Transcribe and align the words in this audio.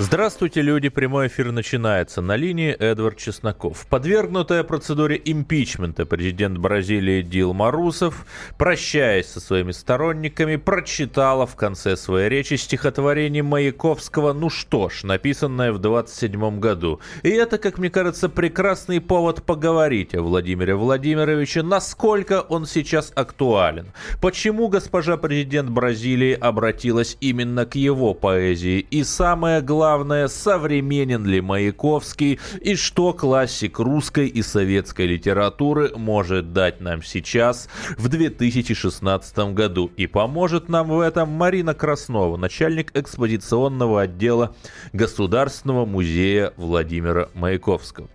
Здравствуйте, 0.00 0.62
люди. 0.62 0.88
Прямой 0.90 1.26
эфир 1.26 1.50
начинается. 1.50 2.22
На 2.22 2.36
линии 2.36 2.70
Эдвард 2.70 3.16
Чесноков. 3.16 3.84
Подвергнутая 3.88 4.62
процедуре 4.62 5.20
импичмента 5.24 6.06
президент 6.06 6.56
Бразилии 6.56 7.20
Дилма 7.20 7.72
Русов, 7.72 8.24
прощаясь 8.58 9.26
со 9.26 9.40
своими 9.40 9.72
сторонниками, 9.72 10.54
прочитала 10.54 11.48
в 11.48 11.56
конце 11.56 11.96
своей 11.96 12.28
речи 12.28 12.54
стихотворение 12.54 13.42
Маяковского 13.42 14.32
«Ну 14.32 14.50
что 14.50 14.88
ж», 14.88 15.02
написанное 15.02 15.72
в 15.72 15.80
27 15.80 16.60
году. 16.60 17.00
И 17.24 17.30
это, 17.30 17.58
как 17.58 17.78
мне 17.78 17.90
кажется, 17.90 18.28
прекрасный 18.28 19.00
повод 19.00 19.42
поговорить 19.42 20.14
о 20.14 20.22
Владимире 20.22 20.76
Владимировиче, 20.76 21.62
насколько 21.62 22.42
он 22.42 22.66
сейчас 22.66 23.10
актуален. 23.16 23.88
Почему 24.20 24.68
госпожа 24.68 25.16
президент 25.16 25.70
Бразилии 25.70 26.34
обратилась 26.34 27.16
именно 27.20 27.66
к 27.66 27.74
его 27.74 28.14
поэзии. 28.14 28.78
И 28.78 29.02
самое 29.02 29.60
главное, 29.60 29.87
главное, 29.88 30.28
современен 30.28 31.24
ли 31.24 31.40
Маяковский 31.40 32.38
и 32.60 32.74
что 32.74 33.14
классик 33.14 33.78
русской 33.78 34.26
и 34.26 34.42
советской 34.42 35.06
литературы 35.06 35.92
может 35.96 36.52
дать 36.52 36.82
нам 36.82 37.02
сейчас, 37.02 37.70
в 37.96 38.08
2016 38.08 39.38
году. 39.54 39.90
И 39.96 40.06
поможет 40.06 40.68
нам 40.68 40.88
в 40.88 41.00
этом 41.00 41.30
Марина 41.30 41.72
Краснова, 41.72 42.36
начальник 42.36 42.94
экспозиционного 42.94 44.02
отдела 44.02 44.54
Государственного 44.92 45.86
музея 45.86 46.52
Владимира 46.58 47.30
Маяковского. 47.32 48.10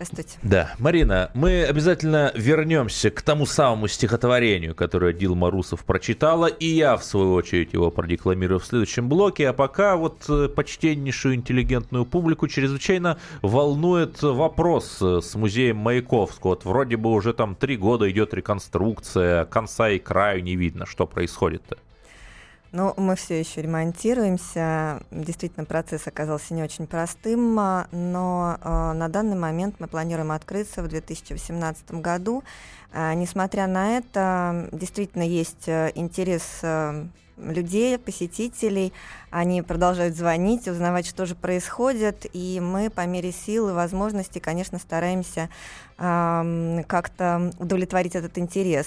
Здравствуйте. 0.00 0.38
Да. 0.42 0.74
Марина, 0.78 1.30
мы 1.34 1.62
обязательно 1.62 2.32
вернемся 2.34 3.10
к 3.10 3.20
тому 3.20 3.44
самому 3.44 3.86
стихотворению, 3.86 4.74
которое 4.74 5.12
Дилма 5.12 5.50
Русов 5.50 5.84
прочитала, 5.84 6.46
и 6.46 6.64
я, 6.64 6.96
в 6.96 7.04
свою 7.04 7.34
очередь, 7.34 7.74
его 7.74 7.90
продекламирую 7.90 8.60
в 8.60 8.64
следующем 8.64 9.10
блоке. 9.10 9.50
А 9.50 9.52
пока 9.52 9.96
вот 9.96 10.24
э, 10.30 10.48
почтеннейшую 10.48 11.34
интеллигентную 11.34 12.06
публику 12.06 12.48
чрезвычайно 12.48 13.18
волнует 13.42 14.22
вопрос 14.22 15.02
э, 15.02 15.20
с 15.22 15.34
музеем 15.34 15.76
Маяковского. 15.76 16.50
Вот 16.52 16.64
вроде 16.64 16.96
бы 16.96 17.10
уже 17.10 17.34
там 17.34 17.54
три 17.54 17.76
года 17.76 18.10
идет 18.10 18.32
реконструкция, 18.32 19.44
конца 19.44 19.90
и 19.90 19.98
краю 19.98 20.42
не 20.42 20.56
видно, 20.56 20.86
что 20.86 21.06
происходит-то. 21.06 21.76
Ну, 22.72 22.94
мы 22.96 23.16
все 23.16 23.40
еще 23.40 23.62
ремонтируемся. 23.62 25.02
Действительно, 25.10 25.64
процесс 25.64 26.06
оказался 26.06 26.54
не 26.54 26.62
очень 26.62 26.86
простым, 26.86 27.58
а, 27.58 27.88
но 27.90 28.58
э, 28.62 28.92
на 28.92 29.08
данный 29.08 29.36
момент 29.36 29.76
мы 29.80 29.88
планируем 29.88 30.30
открыться 30.30 30.80
в 30.82 30.88
2018 30.88 31.90
году. 31.94 32.44
Э, 32.92 33.14
несмотря 33.14 33.66
на 33.66 33.98
это, 33.98 34.68
действительно 34.72 35.22
есть 35.22 35.68
э, 35.68 35.92
интерес 35.94 36.60
э, 36.62 37.06
людей, 37.40 37.98
посетителей. 37.98 38.92
Они 39.30 39.62
продолжают 39.62 40.16
звонить, 40.16 40.68
узнавать, 40.68 41.06
что 41.06 41.24
же 41.26 41.34
происходит, 41.34 42.26
и 42.32 42.60
мы 42.60 42.90
по 42.90 43.06
мере 43.06 43.32
сил 43.32 43.68
и 43.68 43.72
возможностей, 43.72 44.40
конечно, 44.40 44.78
стараемся 44.78 45.48
э, 45.98 46.82
как-то 46.88 47.52
удовлетворить 47.58 48.16
этот 48.16 48.38
интерес. 48.38 48.86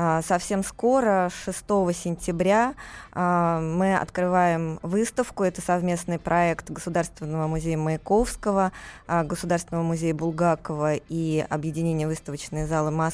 Э, 0.00 0.20
совсем 0.24 0.62
скоро, 0.62 1.30
6 1.44 1.58
сентября, 1.92 2.74
э, 3.14 3.60
мы 3.60 3.96
открываем 3.96 4.78
выставку. 4.82 5.42
Это 5.42 5.60
совместный 5.60 6.20
проект 6.20 6.70
Государственного 6.70 7.48
музея 7.48 7.76
Маяковского, 7.78 8.70
э, 9.08 9.24
Государственного 9.24 9.82
музея 9.82 10.14
Булгакова 10.14 10.94
и 10.94 11.44
Объединения 11.50 12.06
выставочные 12.06 12.68
залы 12.68 12.92
Москвы. 12.92 13.07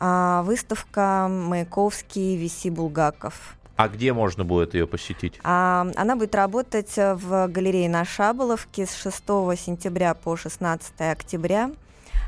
Э, 0.00 0.42
выставка 0.44 1.28
Маяковский, 1.28 2.36
Виси 2.36 2.70
Булгаков. 2.70 3.56
А 3.76 3.88
где 3.88 4.12
можно 4.12 4.44
будет 4.44 4.74
ее 4.74 4.86
посетить? 4.86 5.40
А, 5.42 5.86
она 5.96 6.14
будет 6.14 6.34
работать 6.34 6.92
в 6.96 7.48
галерее 7.48 7.88
на 7.88 8.04
Шаболовке 8.04 8.86
с 8.86 8.94
6 8.94 9.16
сентября 9.56 10.14
по 10.14 10.36
16 10.36 11.00
октября. 11.00 11.70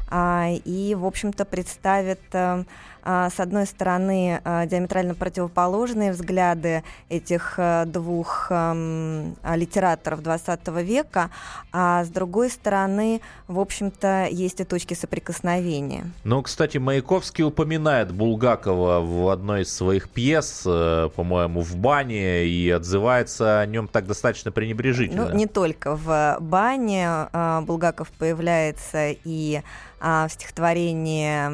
А, 0.09 0.49
и, 0.65 0.95
в 0.95 1.05
общем-то, 1.05 1.45
представит 1.45 2.21
э, 2.33 2.39
а, 2.39 2.65
с 3.07 3.39
одной 3.39 3.67
стороны, 3.67 4.41
а, 4.43 4.67
диаметрально 4.67 5.15
противоположные 5.15 6.11
взгляды 6.11 6.83
этих 7.09 7.55
э, 7.57 7.85
двух 7.87 8.49
эм, 8.51 9.37
литераторов 9.55 10.23
XX 10.23 10.83
века, 10.83 11.31
а 11.73 12.05
с 12.05 12.09
другой 12.09 12.51
стороны, 12.51 13.21
в 13.47 13.61
общем-то, 13.61 14.27
есть 14.29 14.61
и 14.61 14.65
точки 14.65 14.95
соприкосновения. 14.95 16.11
Ну, 16.25 16.43
кстати, 16.43 16.79
Маяковский 16.79 17.45
упоминает 17.45 18.11
Булгакова 18.11 19.01
в 19.01 19.29
одной 19.29 19.63
из 19.63 19.73
своих 19.73 20.11
пьес, 20.11 20.65
э, 20.67 21.09
по-моему, 21.15 21.61
в 21.61 21.77
бане, 21.77 22.47
и 22.47 22.69
отзывается 22.71 23.61
о 23.61 23.67
нем 23.67 23.87
так 23.87 24.09
достаточно 24.09 24.51
пренебрежительно. 24.51 25.29
Ну, 25.29 25.35
не 25.37 25.47
только 25.47 25.95
в 25.95 26.39
бане 26.41 27.29
э, 27.33 27.61
Булгаков 27.61 28.11
появляется 28.11 29.11
и 29.25 29.63
в 29.99 30.29
стихотворении 30.29 31.49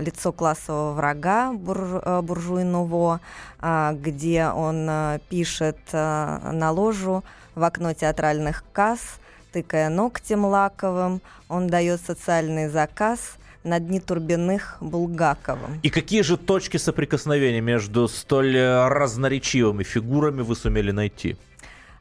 «Лицо 0.00 0.23
классового 0.32 0.92
врага» 0.92 1.52
бур, 1.52 2.00
э, 2.04 2.20
буржуй 2.22 2.64
а, 3.60 3.92
где 3.92 4.46
он 4.46 4.86
э, 4.88 5.18
пишет 5.28 5.78
э, 5.92 6.50
на 6.52 6.70
ложу 6.70 7.24
в 7.54 7.62
окно 7.62 7.92
театральных 7.92 8.64
касс, 8.72 9.18
тыкая 9.52 9.88
ногтем 9.88 10.44
лаковым, 10.44 11.20
он 11.48 11.68
дает 11.68 12.00
социальный 12.00 12.68
заказ– 12.68 13.36
на 13.64 13.80
дни 13.80 13.98
Турбиных 13.98 14.76
Булгаковым. 14.80 15.80
И 15.82 15.90
какие 15.90 16.20
же 16.20 16.36
точки 16.36 16.76
соприкосновения 16.76 17.62
между 17.62 18.08
столь 18.08 18.56
разноречивыми 18.56 19.82
фигурами 19.82 20.42
вы 20.42 20.54
сумели 20.54 20.90
найти? 20.90 21.36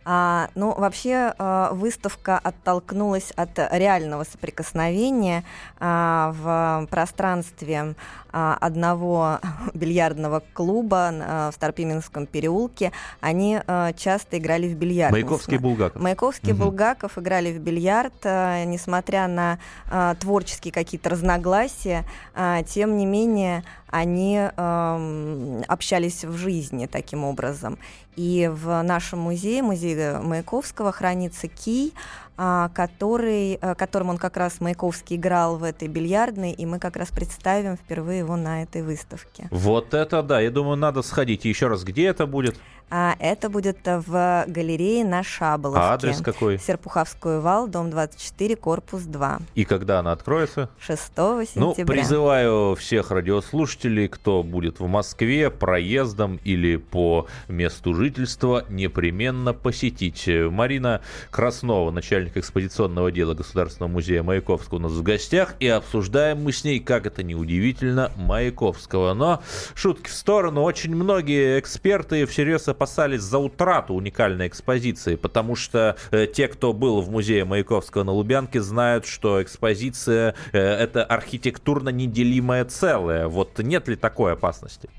А, 0.06 0.50
ну, 0.56 0.74
вообще 0.74 1.34
а, 1.38 1.72
выставка 1.74 2.38
оттолкнулась 2.38 3.31
от 3.36 3.58
реального 3.72 4.24
соприкосновения 4.24 5.44
а, 5.80 6.34
в 6.38 6.88
пространстве 6.90 7.96
а, 8.31 8.58
одного 8.59 9.40
бильярдного 9.74 10.44
клуба 10.53 11.12
а, 11.12 11.52
в 11.52 11.56
Старпименском 11.56 12.25
переулке. 12.25 12.92
Они 13.22 13.59
а, 13.66 13.94
часто 13.94 14.38
играли 14.38 14.68
в 14.68 14.75
бильярд. 14.75 15.12
Маяковский 15.12 15.56
и 15.56 15.59
Булгаков. 15.59 16.02
Маяковский 16.02 16.50
и 16.50 16.53
угу. 16.53 16.63
Булгаков 16.63 17.18
играли 17.18 17.53
в 17.53 17.59
бильярд, 17.59 18.13
а, 18.25 18.66
несмотря 18.66 19.28
на 19.28 19.59
а, 19.90 20.16
творческие 20.16 20.74
какие-то 20.74 21.09
разногласия, 21.09 22.06
а, 22.34 22.63
тем 22.63 22.97
не 22.97 23.06
менее 23.06 23.63
они 23.94 24.40
э, 24.40 25.62
общались 25.68 26.26
в 26.26 26.36
жизни 26.36 26.88
таким 26.88 27.24
образом. 27.24 27.78
И 28.16 28.50
в 28.52 28.81
нашем 28.81 29.20
музее, 29.20 29.62
музее 29.62 30.20
Маяковского, 30.20 30.92
хранится 30.92 31.48
кий, 31.48 31.94
который, 32.35 33.59
э, 33.61 33.75
которым 33.75 34.09
он 34.09 34.17
как 34.17 34.38
раз 34.38 34.59
Маяковский 34.59 35.17
играл 35.17 35.57
в 35.57 35.63
этой 35.63 35.88
бильярдной, 35.88 36.51
и 36.51 36.66
мы 36.66 36.79
как 36.79 36.95
раз 36.95 37.09
представим 37.09 37.77
впервые 37.77 38.19
его 38.19 38.35
на 38.35 38.63
этой 38.63 38.81
выставке. 38.81 39.47
Вот 39.51 39.94
это 39.94 40.23
да, 40.23 40.39
я 40.39 40.51
думаю, 40.51 40.77
надо 40.77 41.01
сходить. 41.01 41.45
Еще 41.45 41.67
раз, 41.67 41.83
где 41.83 42.05
это 42.05 42.25
будет? 42.25 42.55
А 42.95 43.16
это 43.17 43.49
будет 43.49 43.79
в 43.85 44.45
галерее 44.47 45.03
на 45.03 45.23
Шаболовке. 45.23 45.81
А 45.81 45.94
адрес 45.94 46.21
какой? 46.21 46.59
Серпуховской 46.59 47.39
вал, 47.39 47.67
дом 47.67 47.89
24, 47.89 48.55
корпус 48.55 49.01
2. 49.01 49.39
И 49.55 49.65
когда 49.65 49.97
она 49.97 50.11
откроется? 50.11 50.69
6 50.77 51.01
сентября. 51.01 51.55
Ну, 51.55 51.73
призываю 51.73 52.75
всех 52.75 53.09
радиослушателей, 53.09 54.07
кто 54.07 54.44
будет 54.44 54.79
в 54.79 54.85
Москве 54.85 55.50
проездом 55.50 56.39
или 56.44 56.75
по 56.75 57.25
месту 57.47 57.95
жительства, 57.95 58.63
непременно 58.69 59.53
посетить. 59.53 60.29
Марина 60.51 61.01
Краснова, 61.31 61.89
начальник 61.89 62.23
экспозиционного 62.36 63.12
дела 63.12 63.34
Государственного 63.34 63.92
музея 63.92 64.24
Маяковского 64.24 64.78
у 64.78 64.81
нас 64.81 64.92
в 64.92 65.04
гостях, 65.04 65.56
и 65.60 65.68
обсуждаем 65.68 66.44
мы 66.44 66.52
с 66.52 66.64
ней, 66.64 66.80
как 66.80 67.06
это 67.06 67.24
неудивительно, 67.24 68.12
Маяковского. 68.16 69.14
Но 69.14 69.42
шутки 69.75 70.10
в 70.10 70.14
сторону, 70.14 70.64
очень 70.64 70.96
многие 70.96 71.60
эксперты 71.60 72.25
всерьез 72.25 72.68
опасались 72.68 73.22
за 73.22 73.38
утрату 73.38 73.94
уникальной 73.94 74.48
экспозиции, 74.48 75.16
потому 75.16 75.56
что 75.56 75.98
э, 76.12 76.28
те, 76.28 76.48
кто 76.48 76.74
был 76.74 77.02
в 77.02 77.10
музее 77.10 77.46
Маяковского 77.46 78.04
на 78.04 78.12
Лубянке, 78.12 78.62
знают, 78.62 79.06
что 79.06 79.42
экспозиция 79.42 80.36
э, 80.52 80.60
это 80.60 81.04
архитектурно 81.04 81.90
неделимое 81.90 82.66
целое. 82.66 83.28
Вот 83.28 83.60
нет 83.60 83.88
ли 83.88 83.96
такой 83.96 84.34
опасности? 84.34 84.90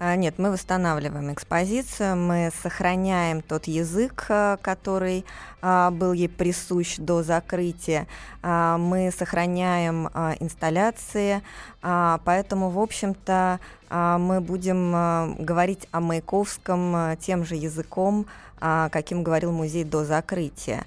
А, 0.00 0.14
нет, 0.14 0.38
мы 0.38 0.52
восстанавливаем 0.52 1.32
экспозицию, 1.32 2.14
мы 2.14 2.52
сохраняем 2.62 3.42
тот 3.42 3.66
язык, 3.66 4.26
э, 4.28 4.56
который 4.62 5.24
а, 5.60 5.90
был 5.90 6.12
ей 6.12 6.28
присущ 6.28 6.98
до 6.98 7.24
закрытия. 7.24 8.06
А, 8.40 8.78
мы 8.78 9.10
сохраняем 9.10 10.06
инсталляции, 10.38 11.42
поэтому, 11.80 12.70
в 12.70 12.78
общем-то, 12.78 13.60
мы 13.90 14.40
будем 14.40 15.36
говорить 15.44 15.88
о 15.92 16.00
Маяковском 16.00 17.16
тем 17.20 17.44
же 17.44 17.54
языком, 17.54 18.26
каким 18.60 19.22
говорил 19.22 19.52
музей 19.52 19.84
до 19.84 20.04
закрытия. 20.04 20.84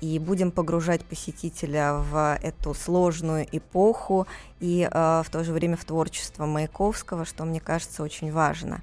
И 0.00 0.18
будем 0.18 0.50
погружать 0.50 1.04
посетителя 1.04 1.94
в 1.94 2.38
эту 2.42 2.74
сложную 2.74 3.46
эпоху 3.50 4.26
и 4.60 4.88
в 4.92 5.26
то 5.30 5.44
же 5.44 5.52
время 5.52 5.76
в 5.76 5.84
творчество 5.84 6.46
Маяковского, 6.46 7.24
что, 7.24 7.44
мне 7.44 7.60
кажется, 7.60 8.02
очень 8.02 8.32
важно. 8.32 8.80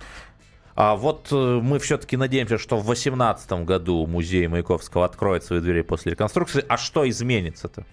А 0.75 0.97
вот 0.97 1.29
э, 1.31 1.35
мы 1.35 1.79
все-таки 1.79 2.17
надеемся, 2.17 2.57
что 2.57 2.77
в 2.77 2.83
2018 2.83 3.63
году 3.63 4.05
музей 4.05 4.45
Маяковского 4.47 5.05
откроет 5.05 5.43
свои 5.45 5.61
двери 5.61 5.81
после 5.81 6.11
реконструкции. 6.11 6.65
А 6.67 6.77
что 6.77 7.07
изменится-то? 7.09 7.85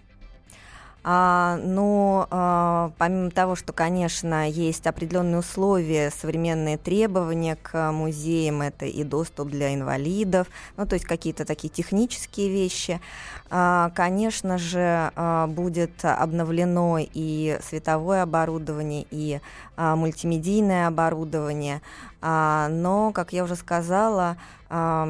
А, 1.05 1.59
ну, 1.65 2.27
а, 2.31 2.93
помимо 2.97 3.31
того, 3.31 3.57
что, 3.57 3.73
конечно, 3.73 4.49
есть 4.49 4.87
определенные 4.87 5.41
условия, 5.41 6.11
современные 6.11 6.79
требования 6.79 7.57
к 7.57 7.91
музеям, 7.91 8.63
это 8.63 8.87
и 8.87 9.03
доступ 9.03 9.49
для 9.49 9.75
инвалидов, 9.75 10.47
ну, 10.77 10.87
то 10.87 10.95
есть 10.95 11.05
какие-то 11.05 11.45
такие 11.45 11.71
технические 11.71 12.51
вещи, 12.51 13.01
а, 13.51 13.91
конечно 13.97 14.59
же, 14.59 15.11
а, 15.17 15.49
будет 15.49 16.05
обновлено 16.05 16.99
и 17.01 17.59
световое 17.69 18.23
оборудование, 18.23 19.05
и 19.11 19.41
мультимедийное 19.77 20.87
оборудование, 20.87 21.81
а, 22.21 22.69
но, 22.69 23.11
как 23.13 23.33
я 23.33 23.43
уже 23.45 23.57
сказала, 23.57 24.37
а, 24.75 25.05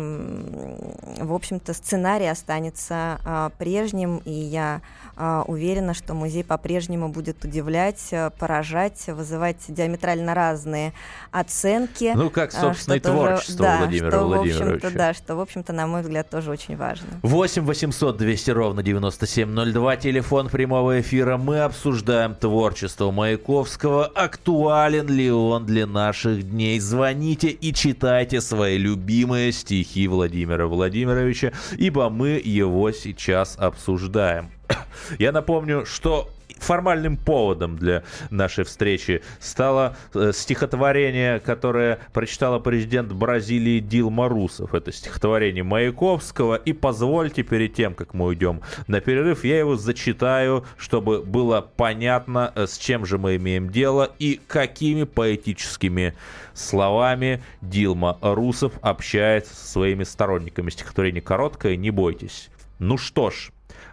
в 1.18 1.32
общем-то, 1.32 1.72
сценарий 1.74 2.26
останется 2.26 3.20
а, 3.24 3.50
прежним, 3.58 4.22
и 4.24 4.32
я 4.32 4.80
а, 5.14 5.44
уверена, 5.46 5.92
что 5.94 6.14
музей 6.14 6.42
по-прежнему 6.42 7.08
будет 7.08 7.44
удивлять, 7.44 8.08
э, 8.12 8.30
поражать, 8.38 9.06
вызывать 9.08 9.58
диаметрально 9.68 10.34
разные 10.34 10.94
оценки. 11.30 12.12
Ну, 12.14 12.30
как, 12.30 12.54
а, 12.54 12.60
собственно, 12.60 12.94
и 12.94 13.00
творчество 13.00 13.56
тоже, 13.56 13.70
да, 13.70 13.78
Владимира 13.78 14.10
что, 14.10 14.24
Владимировича. 14.24 14.90
Да, 14.90 15.14
что, 15.14 15.36
в 15.36 15.40
общем-то, 15.40 15.72
на 15.74 15.86
мой 15.86 16.00
взгляд, 16.00 16.30
тоже 16.30 16.50
очень 16.50 16.76
важно. 16.76 17.06
8 17.22 17.62
800 17.62 18.16
200 18.16 18.50
ровно 18.50 18.82
9702, 18.82 19.96
телефон 19.96 20.48
прямого 20.48 21.00
эфира. 21.00 21.36
Мы 21.36 21.60
обсуждаем 21.60 22.34
творчество 22.34 23.10
Маяковского. 23.10 24.06
Актуален 24.52 25.08
ли 25.08 25.30
он 25.30 25.64
для 25.64 25.86
наших 25.86 26.42
дней? 26.50 26.78
Звоните 26.78 27.48
и 27.48 27.72
читайте 27.72 28.42
свои 28.42 28.76
любимые 28.76 29.50
стихи 29.50 30.06
Владимира 30.06 30.66
Владимировича, 30.66 31.52
ибо 31.78 32.10
мы 32.10 32.38
его 32.44 32.92
сейчас 32.92 33.56
обсуждаем. 33.58 34.50
Я 35.18 35.32
напомню, 35.32 35.86
что 35.86 36.28
формальным 36.58 37.16
поводом 37.16 37.76
для 37.76 38.02
нашей 38.30 38.64
встречи 38.64 39.22
стало 39.40 39.96
э, 40.14 40.32
стихотворение, 40.34 41.40
которое 41.40 41.98
прочитала 42.12 42.58
президент 42.58 43.12
Бразилии 43.12 43.80
Дилма 43.80 44.28
Русов. 44.28 44.74
Это 44.74 44.92
стихотворение 44.92 45.62
Маяковского. 45.62 46.56
И 46.56 46.72
позвольте, 46.72 47.42
перед 47.42 47.74
тем, 47.74 47.94
как 47.94 48.14
мы 48.14 48.26
уйдем 48.26 48.60
на 48.86 49.00
перерыв, 49.00 49.44
я 49.44 49.58
его 49.58 49.76
зачитаю, 49.76 50.64
чтобы 50.76 51.22
было 51.22 51.60
понятно, 51.76 52.52
э, 52.54 52.66
с 52.66 52.78
чем 52.78 53.06
же 53.06 53.18
мы 53.18 53.36
имеем 53.36 53.70
дело 53.70 54.10
и 54.18 54.40
какими 54.46 55.04
поэтическими 55.04 56.14
словами 56.54 57.42
Дилма 57.60 58.18
Русов 58.20 58.72
общается 58.82 59.54
со 59.54 59.66
своими 59.66 60.04
сторонниками. 60.04 60.70
Стихотворение 60.70 61.22
короткое, 61.22 61.76
не 61.76 61.90
бойтесь. 61.90 62.50
Ну 62.78 62.98
что 62.98 63.30
ж, 63.30 63.52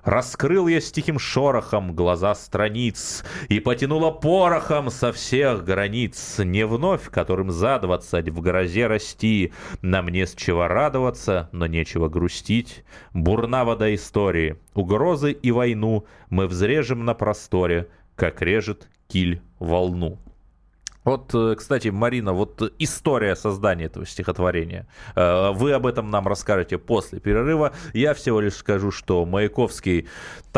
Раскрыл 0.09 0.67
я 0.67 0.81
с 0.81 0.91
тихим 0.91 1.19
шорохом 1.19 1.93
глаза 1.93 2.33
страниц 2.33 3.23
И 3.47 3.59
потянула 3.59 4.09
порохом 4.09 4.89
со 4.89 5.13
всех 5.13 5.63
границ. 5.63 6.39
Не 6.39 6.65
вновь, 6.65 7.11
которым 7.11 7.51
за 7.51 7.77
двадцать 7.77 8.29
в 8.29 8.41
грозе 8.41 8.87
расти, 8.87 9.53
Нам 9.83 10.07
не 10.07 10.25
с 10.25 10.33
чего 10.33 10.67
радоваться, 10.67 11.47
но 11.51 11.67
нечего 11.67 12.09
грустить. 12.09 12.83
Бурна 13.13 13.65
вода 13.65 13.93
истории, 13.93 14.55
угрозы 14.73 15.31
и 15.31 15.51
войну 15.51 16.07
Мы 16.31 16.47
взрежем 16.47 17.05
на 17.05 17.13
просторе, 17.13 17.87
как 18.15 18.41
режет 18.41 18.87
киль 19.07 19.43
волну. 19.59 20.17
Вот, 21.03 21.33
э, 21.33 21.55
кстати, 21.55 21.87
Марина, 21.87 22.33
вот 22.33 22.61
история 22.77 23.35
создания 23.35 23.85
этого 23.85 24.05
стихотворения. 24.05 24.87
Э, 25.15 25.51
вы 25.51 25.71
об 25.71 25.85
этом 25.85 26.09
нам 26.09 26.27
расскажете 26.27 26.77
после 26.77 27.19
перерыва. 27.19 27.73
Я 27.93 28.13
всего 28.13 28.41
лишь 28.41 28.55
скажу, 28.55 28.91
что 28.91 29.25
Маяковский 29.25 30.07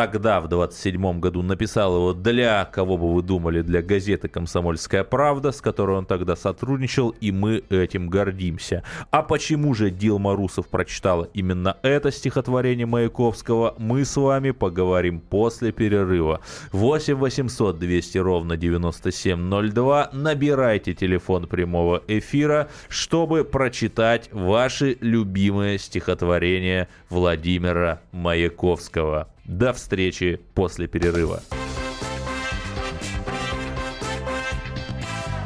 тогда, 0.02 0.42
в 0.42 0.48
27 0.48 1.20
году, 1.20 1.44
написал 1.44 1.96
его 1.96 2.14
для, 2.14 2.66
кого 2.66 2.98
бы 2.98 3.14
вы 3.14 3.22
думали, 3.22 3.62
для 3.62 3.84
газеты 3.84 4.30
«Комсомольская 4.30 5.04
правда», 5.04 5.52
с 5.52 5.62
которой 5.62 5.96
он 5.96 6.08
тогда 6.08 6.36
сотрудничал, 6.36 7.10
и 7.10 7.32
мы 7.32 7.64
этим 7.70 8.10
гордимся. 8.10 8.82
А 9.12 9.22
почему 9.22 9.76
же 9.76 9.92
Дилма 9.92 10.36
Русов 10.36 10.70
прочитала 10.70 11.26
именно 11.36 11.78
это 11.84 12.12
стихотворение 12.12 12.88
Маяковского, 12.88 13.76
мы 13.78 14.04
с 14.04 14.18
вами 14.18 14.50
поговорим 14.50 15.20
после 15.20 15.72
перерыва. 15.72 16.42
8 16.72 17.14
800 17.14 17.78
200 17.78 18.18
ровно 18.18 18.58
9702 18.58 20.10
на 20.14 20.32
набирайте 20.32 20.96
телефон 20.96 21.46
прямого 21.46 22.02
эфира, 22.08 22.70
чтобы 22.88 23.44
прочитать 23.44 24.30
ваши 24.32 24.98
любимые 25.02 25.78
стихотворения 25.78 26.88
Владимира 27.10 28.02
Маяковского. 28.12 29.28
До 29.52 29.74
встречи 29.74 30.40
после 30.56 30.88
перерыва. 30.88 31.44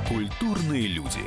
Культурные 0.07 0.85
люди. 0.85 1.21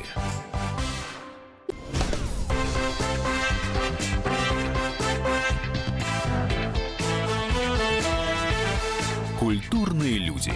Культурные 9.40 10.18
люди. 10.18 10.52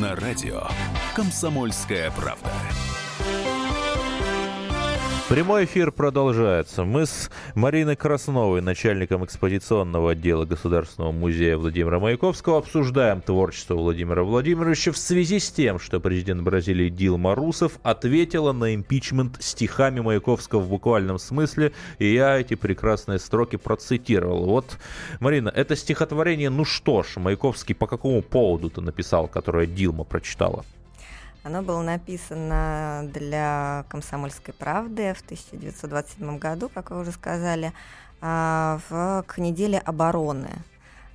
На 0.00 0.16
радио 0.16 0.62
«Комсомольская 1.14 2.10
правда». 2.10 2.50
Прямой 5.28 5.66
эфир 5.66 5.92
продолжается. 5.92 6.84
Мы 6.84 7.04
с 7.04 7.30
Мариной 7.54 7.96
Красновой, 7.96 8.62
начальником 8.62 9.26
экспозиционного 9.26 10.12
отдела 10.12 10.46
Государственного 10.46 11.12
музея 11.12 11.58
Владимира 11.58 11.98
Маяковского, 11.98 12.56
обсуждаем 12.56 13.20
творчество 13.20 13.74
Владимира 13.74 14.22
Владимировича 14.22 14.90
в 14.90 14.96
связи 14.96 15.38
с 15.38 15.50
тем, 15.50 15.78
что 15.78 16.00
президент 16.00 16.40
Бразилии 16.40 16.88
Дилма 16.88 17.34
Русов 17.34 17.78
ответила 17.82 18.52
на 18.52 18.74
импичмент 18.74 19.36
стихами 19.40 20.00
Маяковского 20.00 20.60
в 20.60 20.70
буквальном 20.70 21.18
смысле, 21.18 21.72
и 21.98 22.10
я 22.10 22.38
эти 22.38 22.54
прекрасные 22.54 23.18
строки 23.18 23.56
процитировал. 23.56 24.46
Вот, 24.46 24.78
Марина, 25.20 25.50
это 25.50 25.76
стихотворение, 25.76 26.48
ну 26.48 26.64
что 26.64 27.02
ж, 27.02 27.16
Маяковский 27.16 27.74
по 27.74 27.86
какому 27.86 28.22
поводу 28.22 28.70
ты 28.70 28.80
написал, 28.80 29.28
которое 29.28 29.66
Дилма 29.66 30.04
прочитала? 30.04 30.64
Оно 31.48 31.62
было 31.62 31.80
написано 31.80 33.08
для 33.10 33.86
«Комсомольской 33.88 34.52
правды» 34.52 35.14
в 35.14 35.22
1927 35.22 36.38
году, 36.38 36.68
как 36.68 36.90
вы 36.90 37.00
уже 37.00 37.10
сказали, 37.10 37.72
а, 38.20 38.78
в, 38.90 39.24
к 39.26 39.38
неделе 39.38 39.78
обороны. 39.78 40.50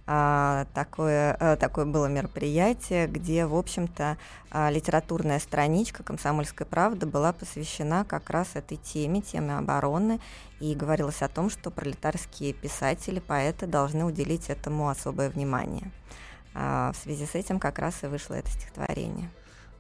А, 0.08 0.66
такое, 0.74 1.38
э, 1.40 1.56
такое 1.58 1.86
было 1.86 2.08
мероприятие, 2.08 3.06
где, 3.06 3.46
в 3.46 3.56
общем-то, 3.56 4.18
а, 4.50 4.72
литературная 4.72 5.38
страничка 5.38 6.02
«Комсомольской 6.02 6.66
правды» 6.66 7.06
была 7.06 7.32
посвящена 7.32 8.04
как 8.04 8.32
раз 8.32 8.56
этой 8.56 8.78
теме, 8.78 9.22
теме 9.22 9.56
обороны, 9.56 10.20
и 10.60 10.74
говорилось 10.74 11.22
о 11.22 11.28
том, 11.30 11.52
что 11.52 11.70
пролетарские 11.70 12.54
писатели, 12.54 13.20
поэты 13.20 13.68
должны 13.68 14.04
уделить 14.04 14.50
этому 14.50 14.90
особое 14.90 15.30
внимание. 15.30 15.92
В 16.56 16.96
связи 17.04 17.28
с 17.28 17.36
этим 17.36 17.60
как 17.60 17.78
раз 17.78 18.04
и 18.04 18.08
вышло 18.08 18.34
это 18.34 18.50
стихотворение. 18.50 19.30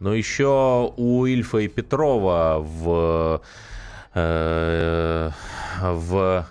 Но 0.03 0.13
еще 0.13 0.93
у 0.97 1.25
Ильфа 1.25 1.59
и 1.59 1.69
Петрова 1.69 2.57
в, 2.59 3.41
э, 4.13 5.29
в 5.81 6.45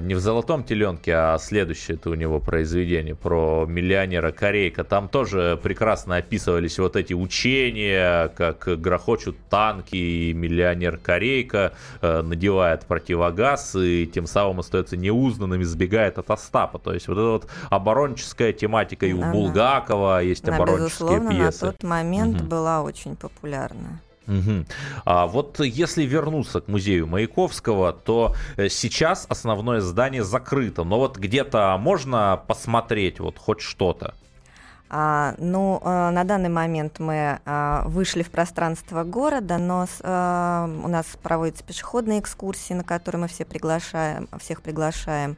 не 0.00 0.14
в 0.14 0.20
«Золотом 0.20 0.64
теленке», 0.64 1.14
а 1.14 1.38
следующее 1.38 1.96
это 1.96 2.10
у 2.10 2.14
него 2.14 2.40
произведение 2.40 3.14
про 3.14 3.66
миллионера 3.66 4.32
Корейка. 4.32 4.84
Там 4.84 5.08
тоже 5.08 5.58
прекрасно 5.62 6.16
описывались 6.16 6.78
вот 6.78 6.96
эти 6.96 7.12
учения, 7.12 8.28
как 8.28 8.80
грохочут 8.80 9.36
танки, 9.50 9.96
и 9.96 10.32
миллионер 10.32 10.96
Корейка 10.96 11.74
э, 12.00 12.22
надевает 12.22 12.86
противогаз 12.86 13.76
и 13.76 14.06
тем 14.06 14.26
самым 14.26 14.60
остается 14.60 14.96
неузнанным 14.96 15.60
и 15.60 15.64
сбегает 15.64 16.18
от 16.18 16.30
Остапа. 16.30 16.78
То 16.78 16.94
есть 16.94 17.08
вот 17.08 17.14
эта 17.18 17.28
вот 17.28 17.46
оборонческая 17.70 18.52
тематика 18.52 19.06
и 19.06 19.12
у 19.12 19.22
Булгакова 19.22 20.22
есть 20.22 20.48
оборонческие 20.48 21.20
пьесы. 21.28 21.66
на 21.66 21.72
тот 21.72 21.82
момент 21.82 22.40
угу. 22.40 22.48
была 22.48 22.82
очень 22.82 23.16
популярна. 23.16 24.00
Угу. 24.28 24.66
А 25.06 25.26
вот 25.26 25.58
если 25.60 26.04
вернуться 26.04 26.60
к 26.60 26.68
музею 26.68 27.06
Маяковского, 27.06 27.92
то 27.92 28.34
э, 28.56 28.68
сейчас 28.68 29.26
основное 29.28 29.80
здание 29.80 30.22
закрыто, 30.22 30.84
но 30.84 30.98
вот 30.98 31.16
где-то 31.16 31.76
можно 31.78 32.40
посмотреть 32.46 33.20
вот 33.20 33.38
хоть 33.38 33.60
что-то. 33.60 34.14
А, 34.90 35.34
ну, 35.38 35.80
а, 35.82 36.10
на 36.10 36.24
данный 36.24 36.48
момент 36.48 36.98
мы 36.98 37.40
а, 37.44 37.84
вышли 37.86 38.22
в 38.22 38.30
пространство 38.30 39.04
города, 39.04 39.58
но 39.58 39.86
с, 39.86 40.00
а, 40.02 40.66
у 40.66 40.88
нас 40.88 41.06
проводятся 41.22 41.64
пешеходные 41.64 42.20
экскурсии, 42.20 42.72
на 42.72 42.84
которые 42.84 43.22
мы 43.22 43.28
все 43.28 43.44
приглашаем, 43.44 44.28
всех 44.38 44.62
приглашаем. 44.62 45.36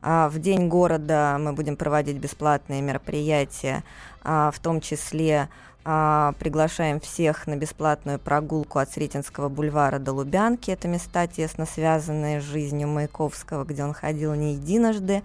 А, 0.00 0.28
в 0.28 0.38
день 0.38 0.68
города 0.68 1.36
мы 1.38 1.52
будем 1.52 1.76
проводить 1.76 2.16
бесплатные 2.18 2.80
мероприятия, 2.80 3.82
а, 4.22 4.50
в 4.50 4.58
том 4.60 4.80
числе 4.80 5.48
а, 5.88 6.32
приглашаем 6.40 6.98
всех 6.98 7.46
на 7.46 7.54
бесплатную 7.54 8.18
прогулку 8.18 8.80
от 8.80 8.90
Сретенского 8.90 9.48
бульвара 9.48 10.00
до 10.00 10.12
Лубянки. 10.12 10.72
Это 10.72 10.88
места, 10.88 11.28
тесно 11.28 11.64
связанные 11.64 12.40
с 12.40 12.44
жизнью 12.44 12.88
Маяковского, 12.88 13.62
где 13.62 13.84
он 13.84 13.92
ходил 13.92 14.34
не 14.34 14.54
единожды. 14.54 15.22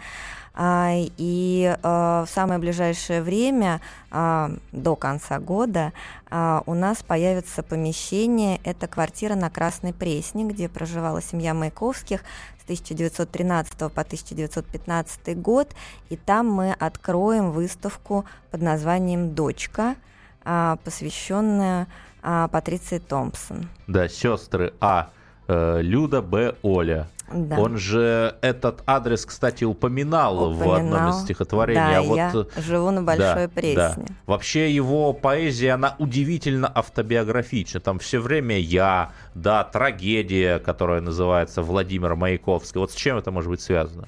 А, 0.54 0.92
и 0.94 1.76
а, 1.82 2.26
в 2.26 2.30
самое 2.30 2.60
ближайшее 2.60 3.24
время, 3.24 3.82
до 4.12 4.96
конца 4.98 5.40
года, 5.40 5.94
у 6.30 6.74
нас 6.74 7.02
появится 7.02 7.64
помещение, 7.64 8.60
это 8.64 8.88
квартира 8.88 9.36
на 9.36 9.50
Красной 9.50 9.94
Пресне, 9.94 10.44
где 10.44 10.70
проживала 10.70 11.22
семья 11.22 11.54
Маяковских 11.54 12.22
с 12.60 12.64
1913 12.66 13.78
по 13.78 13.86
1915 13.86 15.42
год, 15.42 15.70
и 16.10 16.18
там 16.18 16.52
мы 16.52 16.74
откроем 16.74 17.52
выставку 17.52 18.26
под 18.52 18.62
названием 18.62 19.34
«Дочка», 19.34 19.96
посвященная 20.44 21.88
Патриции 22.22 23.00
Томпсон. 23.00 23.68
Да, 23.88 24.08
сестры 24.08 24.74
А. 24.80 25.10
Э, 25.48 25.82
Люда 25.82 26.22
Б. 26.22 26.56
Оля. 26.62 27.08
Да. 27.34 27.60
Он 27.60 27.78
же 27.78 28.36
этот 28.42 28.84
адрес, 28.86 29.26
кстати, 29.26 29.64
упоминал, 29.64 30.52
упоминал. 30.52 30.68
в 30.68 30.74
одном 30.74 31.10
из 31.10 31.22
стихотворений. 31.24 31.80
Да, 31.80 31.98
а 31.98 32.02
вот, 32.02 32.16
я 32.16 32.62
живу 32.62 32.92
на 32.92 33.04
Большой 33.04 33.48
да, 33.48 33.48
Пресне. 33.48 34.06
Да. 34.06 34.14
Вообще 34.26 34.70
его 34.72 35.14
поэзия, 35.14 35.72
она 35.72 35.96
удивительно 35.98 36.72
автобиографична. 36.74 37.80
Там 37.80 38.00
все 38.00 38.20
время 38.20 38.60
я, 38.60 39.12
да, 39.34 39.64
трагедия, 39.64 40.60
которая 40.60 41.02
называется 41.02 41.62
Владимир 41.62 42.16
Маяковский. 42.16 42.80
Вот 42.80 42.92
с 42.92 42.96
чем 42.96 43.18
это 43.18 43.32
может 43.32 43.50
быть 43.50 43.62
связано? 43.62 44.08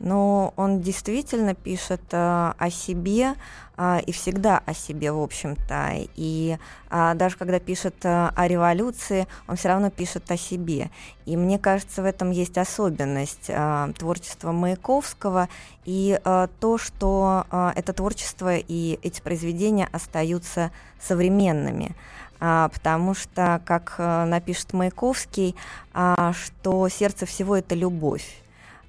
Но 0.00 0.54
он 0.56 0.80
действительно 0.80 1.54
пишет 1.54 2.00
э, 2.10 2.52
о 2.56 2.70
себе 2.70 3.34
э, 3.76 4.00
и 4.06 4.12
всегда 4.12 4.62
о 4.64 4.72
себе, 4.72 5.12
в 5.12 5.20
общем-то. 5.22 5.90
И 6.16 6.58
э, 6.90 7.12
даже 7.14 7.36
когда 7.36 7.60
пишет 7.60 7.94
э, 8.04 8.30
о 8.34 8.48
революции, 8.48 9.28
он 9.46 9.56
все 9.56 9.68
равно 9.68 9.90
пишет 9.90 10.30
о 10.30 10.38
себе. 10.38 10.90
И 11.26 11.36
мне 11.36 11.58
кажется, 11.58 12.02
в 12.02 12.06
этом 12.06 12.30
есть 12.30 12.56
особенность 12.56 13.46
э, 13.48 13.92
творчества 13.98 14.52
Маяковского 14.52 15.48
и 15.84 16.18
э, 16.24 16.48
то, 16.58 16.78
что 16.78 17.46
э, 17.50 17.72
это 17.76 17.92
творчество 17.92 18.56
и 18.56 18.98
эти 19.02 19.20
произведения 19.20 19.88
остаются 19.92 20.70
современными. 20.98 21.94
А, 22.42 22.70
потому 22.70 23.12
что, 23.12 23.60
как 23.66 23.96
э, 23.98 24.24
напишет 24.24 24.72
Маяковский, 24.72 25.54
а, 25.92 26.32
что 26.32 26.88
сердце 26.88 27.26
всего 27.26 27.54
это 27.54 27.74
любовь 27.74 28.42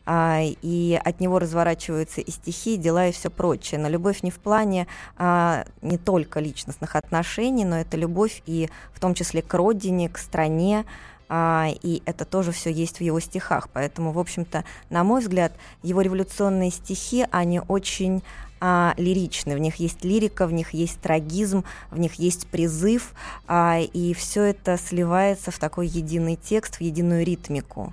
а, 0.06 0.42
и 0.42 1.00
от 1.04 1.20
него 1.20 1.40
разворачиваются 1.40 2.22
и 2.22 2.32
стихи, 2.32 2.76
и 2.76 2.78
дела, 2.78 3.08
и 3.08 3.12
все 3.12 3.30
прочее. 3.30 3.80
Но 3.80 3.90
любовь 3.90 4.24
не 4.24 4.32
в 4.32 4.40
плане 4.40 4.88
а, 5.18 5.66
не 5.82 5.98
только 5.98 6.40
личностных 6.40 6.96
отношений, 6.96 7.66
но 7.66 7.78
это 7.78 7.98
любовь 7.98 8.42
и 8.46 8.70
в 8.94 9.00
том 9.00 9.14
числе 9.14 9.42
к 9.42 9.54
родине, 9.54 10.10
к 10.10 10.18
стране, 10.18 10.86
а, 11.30 11.70
и 11.82 12.02
это 12.06 12.26
тоже 12.26 12.52
все 12.52 12.72
есть 12.72 12.98
в 12.98 13.02
его 13.02 13.20
стихах. 13.20 13.70
Поэтому, 13.72 14.12
в 14.12 14.20
общем-то, 14.20 14.66
на 14.90 15.04
мой 15.04 15.22
взгляд, 15.22 15.54
его 15.82 16.02
революционные 16.02 16.72
стихи, 16.72 17.26
они 17.32 17.62
очень 17.68 18.22
а, 18.60 18.94
лиричны, 18.98 19.56
в 19.56 19.60
них 19.60 19.78
есть 19.78 20.04
лирика, 20.04 20.46
в 20.46 20.54
них 20.54 20.72
есть 20.72 21.00
трагизм, 21.00 21.64
в 21.90 21.98
них 21.98 22.16
есть 22.16 22.48
призыв, 22.48 23.14
а, 23.48 23.80
и 23.80 24.14
все 24.14 24.44
это 24.44 24.78
сливается 24.78 25.52
в 25.52 25.58
такой 25.58 25.88
единый 25.88 26.36
текст, 26.36 26.76
в 26.76 26.82
единую 26.82 27.26
ритмику. 27.26 27.92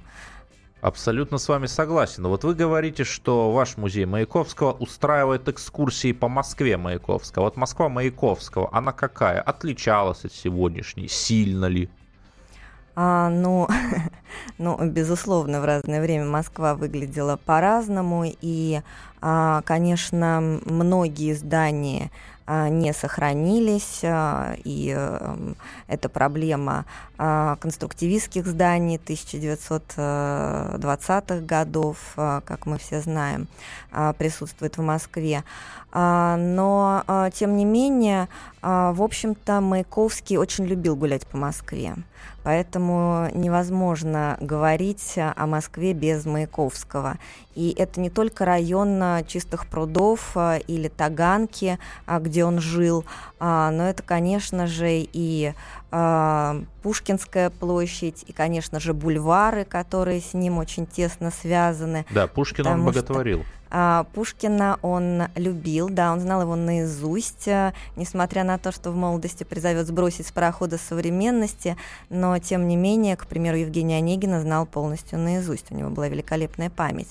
Абсолютно 0.80 1.38
с 1.38 1.48
вами 1.48 1.66
согласен. 1.66 2.26
Вот 2.28 2.44
вы 2.44 2.54
говорите, 2.54 3.02
что 3.02 3.50
ваш 3.50 3.76
музей 3.76 4.04
Маяковского 4.04 4.72
устраивает 4.72 5.48
экскурсии 5.48 6.12
по 6.12 6.28
Москве 6.28 6.76
Маяковского. 6.76 7.44
Вот 7.44 7.56
Москва 7.56 7.88
Маяковского, 7.88 8.68
она 8.72 8.92
какая? 8.92 9.40
Отличалась 9.40 10.24
от 10.24 10.32
сегодняшней? 10.32 11.08
Сильно 11.08 11.66
ли? 11.66 11.90
А, 12.94 13.28
ну, 13.28 13.68
ну, 14.58 14.78
безусловно, 14.88 15.60
в 15.60 15.64
разное 15.64 16.00
время 16.00 16.26
Москва 16.26 16.76
выглядела 16.76 17.36
по-разному, 17.36 18.24
и, 18.24 18.80
а, 19.20 19.62
конечно, 19.62 20.60
многие 20.64 21.34
здания 21.34 22.12
не 22.48 22.94
сохранились, 22.94 24.00
а, 24.02 24.54
и 24.64 24.94
эм, 24.96 25.54
это 25.86 26.08
проблема 26.08 26.86
а, 27.18 27.56
конструктивистских 27.56 28.46
зданий 28.46 28.96
1920-х 28.96 31.40
годов, 31.40 31.98
как 32.16 32.64
мы 32.66 32.78
все 32.78 33.00
знаем, 33.00 33.48
присутствует 34.18 34.78
в 34.78 34.82
Москве. 34.82 35.44
Но, 35.92 37.02
тем 37.32 37.56
не 37.56 37.64
менее, 37.64 38.28
в 38.62 39.02
общем-то, 39.02 39.60
Маяковский 39.60 40.36
очень 40.36 40.66
любил 40.66 40.94
гулять 40.96 41.26
по 41.26 41.38
Москве. 41.38 41.96
Поэтому 42.42 43.28
невозможно 43.34 44.36
говорить 44.40 45.14
о 45.16 45.46
Москве 45.46 45.92
без 45.92 46.24
Маяковского. 46.24 47.18
И 47.54 47.74
это 47.76 48.00
не 48.00 48.08
только 48.10 48.44
район 48.44 49.02
чистых 49.26 49.66
прудов 49.66 50.36
или 50.68 50.88
Таганки, 50.88 51.78
где 52.06 52.44
он 52.44 52.60
жил, 52.60 53.04
но 53.40 53.88
это, 53.88 54.02
конечно 54.04 54.66
же, 54.66 54.88
и 54.90 55.52
Пушкинская 55.90 57.50
площадь 57.50 58.24
и, 58.26 58.32
конечно 58.32 58.78
же, 58.78 58.92
бульвары, 58.92 59.64
которые 59.64 60.20
с 60.20 60.34
ним 60.34 60.58
очень 60.58 60.86
тесно 60.86 61.30
связаны. 61.30 62.04
Да, 62.10 62.26
Пушкин 62.26 62.66
он 62.66 62.84
боготворил. 62.84 63.40
Что, 63.40 63.58
а, 63.70 64.04
Пушкина 64.14 64.78
он 64.82 65.24
любил, 65.34 65.88
да, 65.88 66.12
он 66.12 66.20
знал 66.20 66.42
его 66.42 66.56
наизусть, 66.56 67.48
а, 67.48 67.74
несмотря 67.96 68.44
на 68.44 68.58
то, 68.58 68.72
что 68.72 68.90
в 68.90 68.96
молодости 68.96 69.44
призовет 69.44 69.86
сбросить 69.86 70.26
с 70.26 70.32
парохода 70.32 70.78
современности, 70.78 71.76
но 72.08 72.38
тем 72.38 72.68
не 72.68 72.76
менее, 72.76 73.16
к 73.16 73.26
примеру, 73.26 73.56
Евгения 73.58 73.98
Онегина 73.98 74.40
знал 74.40 74.66
полностью 74.66 75.18
наизусть, 75.18 75.70
у 75.70 75.74
него 75.74 75.90
была 75.90 76.08
великолепная 76.08 76.70
память 76.70 77.08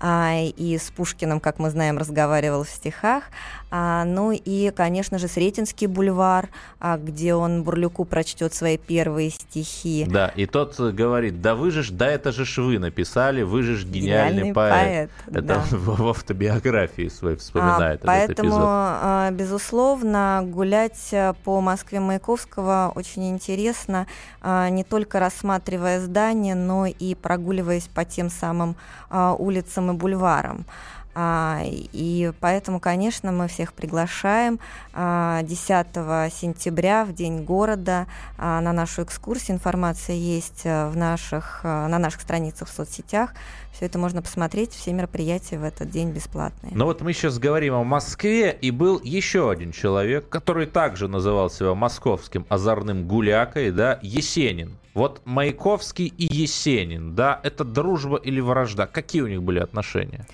а, 0.00 0.34
и 0.40 0.78
с 0.78 0.90
Пушкиным, 0.90 1.40
как 1.40 1.58
мы 1.58 1.70
знаем, 1.70 1.98
разговаривал 1.98 2.64
в 2.64 2.70
стихах. 2.70 3.24
А, 3.70 4.04
ну 4.04 4.32
и, 4.32 4.70
конечно 4.70 5.18
же, 5.18 5.28
Сретенский 5.28 5.86
бульвар, 5.86 6.48
а, 6.80 6.98
где 6.98 7.34
он 7.34 7.62
Бурлюку 7.62 8.04
прочтет 8.04 8.52
свои 8.54 8.76
первые 8.76 9.30
стихи. 9.30 10.06
Да, 10.08 10.28
и 10.28 10.46
тот 10.46 10.78
говорит, 10.78 11.40
да 11.40 11.54
вы 11.54 11.70
же, 11.70 11.92
да 11.92 12.08
это 12.08 12.32
же 12.32 12.44
вы 12.62 12.78
написали, 12.78 13.42
вы 13.42 13.62
же 13.62 13.74
гениальный, 13.84 14.50
гениальный 14.50 14.52
поэт. 14.52 14.72
поэт. 14.72 15.10
Это 15.28 15.42
да. 15.42 15.64
он 15.72 15.78
в 15.78 16.08
автобиографии 16.08 17.08
своей 17.08 17.36
вспоминает 17.36 18.02
а, 18.02 18.06
Поэтому, 18.06 18.56
а, 18.60 19.30
безусловно, 19.30 20.42
гулять 20.44 21.14
по 21.44 21.60
Москве 21.60 22.00
Маяковского 22.00 22.92
очень 22.94 23.30
интересно, 23.30 24.06
а, 24.40 24.68
не 24.68 24.84
только 24.84 25.20
рассматривая 25.20 26.00
здания, 26.00 26.54
но 26.54 26.86
и 26.86 27.14
прогуливаясь 27.14 27.88
по 27.88 28.04
тем 28.04 28.30
самым 28.30 28.76
а, 29.10 29.34
улицам 29.34 29.90
и 29.90 29.94
бульварам. 29.94 30.66
А, 31.14 31.62
и 31.64 32.32
поэтому, 32.40 32.78
конечно, 32.80 33.32
мы 33.32 33.48
всех 33.48 33.72
приглашаем 33.72 34.60
10 34.92 35.86
а, 35.96 36.28
сентября 36.30 37.04
в 37.04 37.12
День 37.12 37.44
города 37.44 38.06
а, 38.38 38.60
на 38.60 38.72
нашу 38.72 39.02
экскурсию. 39.02 39.56
Информация 39.56 40.16
есть 40.16 40.62
э, 40.64 40.88
в 40.88 40.96
наших, 40.96 41.60
э, 41.64 41.86
на 41.88 41.98
наших 41.98 42.20
страницах 42.20 42.68
в 42.68 42.72
соцсетях. 42.72 43.34
Все 43.72 43.86
это 43.86 43.98
можно 43.98 44.22
посмотреть, 44.22 44.72
все 44.72 44.92
мероприятия 44.92 45.58
в 45.58 45.64
этот 45.64 45.90
день 45.90 46.10
бесплатные. 46.10 46.72
Но 46.74 46.84
вот 46.84 47.00
мы 47.00 47.12
сейчас 47.12 47.38
говорим 47.38 47.74
о 47.74 47.84
Москве, 47.84 48.56
и 48.60 48.70
был 48.70 49.00
еще 49.02 49.50
один 49.50 49.72
человек, 49.72 50.28
который 50.28 50.66
также 50.66 51.08
называл 51.08 51.50
себя 51.50 51.74
московским 51.74 52.46
озорным 52.48 53.06
гулякой, 53.06 53.70
да, 53.70 53.98
Есенин. 54.02 54.76
Вот 54.92 55.22
Маяковский 55.24 56.06
и 56.06 56.32
Есенин, 56.32 57.14
да, 57.14 57.40
это 57.42 57.64
дружба 57.64 58.16
или 58.16 58.40
вражда? 58.40 58.86
Какие 58.86 59.22
у 59.22 59.28
них 59.28 59.42
были 59.42 59.60
отношения? 59.60 60.26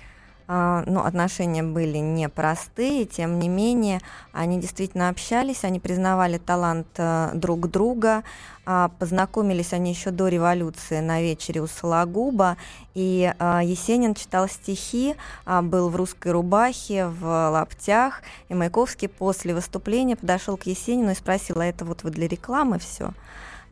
Ну, 0.47 1.01
отношения 1.01 1.61
были 1.61 1.97
непростые, 1.97 3.03
тем 3.03 3.37
не 3.37 3.49
менее, 3.49 3.99
они 4.31 4.61
действительно 4.61 5.09
общались, 5.09 5.65
они 5.65 5.81
признавали 5.81 6.37
талант 6.37 6.87
э, 6.95 7.31
друг 7.33 7.69
друга, 7.69 8.23
а, 8.65 8.89
познакомились 8.97 9.73
они 9.73 9.91
еще 9.91 10.11
до 10.11 10.29
революции 10.29 11.01
на 11.01 11.21
вечере 11.21 11.61
у 11.61 11.67
Сологуба, 11.67 12.55
и 12.93 13.33
а, 13.39 13.61
Есенин 13.61 14.15
читал 14.15 14.47
стихи, 14.47 15.15
был 15.45 15.89
в 15.89 15.97
русской 15.97 16.31
рубахе, 16.31 17.07
в 17.07 17.49
лаптях, 17.49 18.21
и 18.47 18.53
Маяковский 18.53 19.09
после 19.09 19.53
выступления 19.53 20.15
подошел 20.15 20.55
к 20.55 20.63
Есенину 20.63 21.11
и 21.11 21.15
спросил, 21.15 21.59
а 21.59 21.65
это 21.65 21.83
вот 21.83 22.03
вы 22.03 22.11
для 22.11 22.27
рекламы 22.27 22.79
все? 22.79 23.11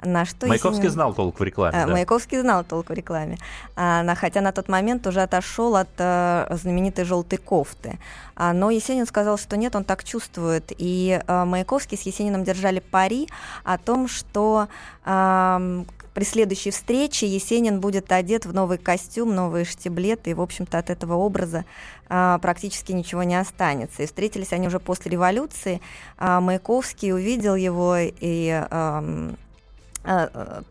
На 0.05 0.25
что 0.25 0.47
Маяковский 0.47 0.77
Есенин... 0.77 0.93
знал 0.93 1.13
толк 1.13 1.39
в 1.39 1.43
рекламе. 1.43 1.77
А, 1.77 1.85
да? 1.85 1.91
Маяковский 1.91 2.39
знал 2.39 2.63
толк 2.63 2.89
в 2.89 2.93
рекламе. 2.93 3.37
А, 3.75 4.03
на, 4.03 4.15
хотя 4.15 4.41
на 4.41 4.51
тот 4.51 4.69
момент 4.69 5.05
уже 5.07 5.21
отошел 5.21 5.75
от 5.75 5.89
а, 5.97 6.47
знаменитой 6.51 7.05
желтой 7.05 7.37
кофты. 7.37 7.99
А, 8.35 8.53
но 8.53 8.69
Есенин 8.69 9.05
сказал, 9.05 9.37
что 9.37 9.57
нет, 9.57 9.75
он 9.75 9.83
так 9.83 10.03
чувствует. 10.03 10.71
И 10.77 11.19
а, 11.27 11.45
Маяковский 11.45 11.97
с 11.97 12.01
Есениным 12.01 12.43
держали 12.43 12.79
пари 12.79 13.27
о 13.63 13.77
том, 13.77 14.07
что 14.07 14.67
а, 15.03 15.83
при 16.15 16.23
следующей 16.23 16.71
встрече 16.71 17.27
Есенин 17.27 17.81
будет 17.81 18.09
одет 18.13 18.45
в 18.45 18.53
новый 18.53 18.77
костюм, 18.77 19.35
новые 19.35 19.65
штиблеты, 19.65 20.29
и, 20.29 20.33
в 20.33 20.39
общем-то, 20.41 20.77
от 20.77 20.89
этого 20.89 21.15
образа 21.15 21.65
а, 22.07 22.37
практически 22.39 22.93
ничего 22.93 23.23
не 23.23 23.35
останется. 23.35 24.01
И 24.01 24.05
встретились 24.05 24.53
они 24.53 24.67
уже 24.67 24.79
после 24.79 25.11
революции. 25.11 25.81
А, 26.17 26.39
Маяковский 26.39 27.11
увидел 27.11 27.55
его 27.55 27.97
и 27.99 28.49
а, 28.49 29.33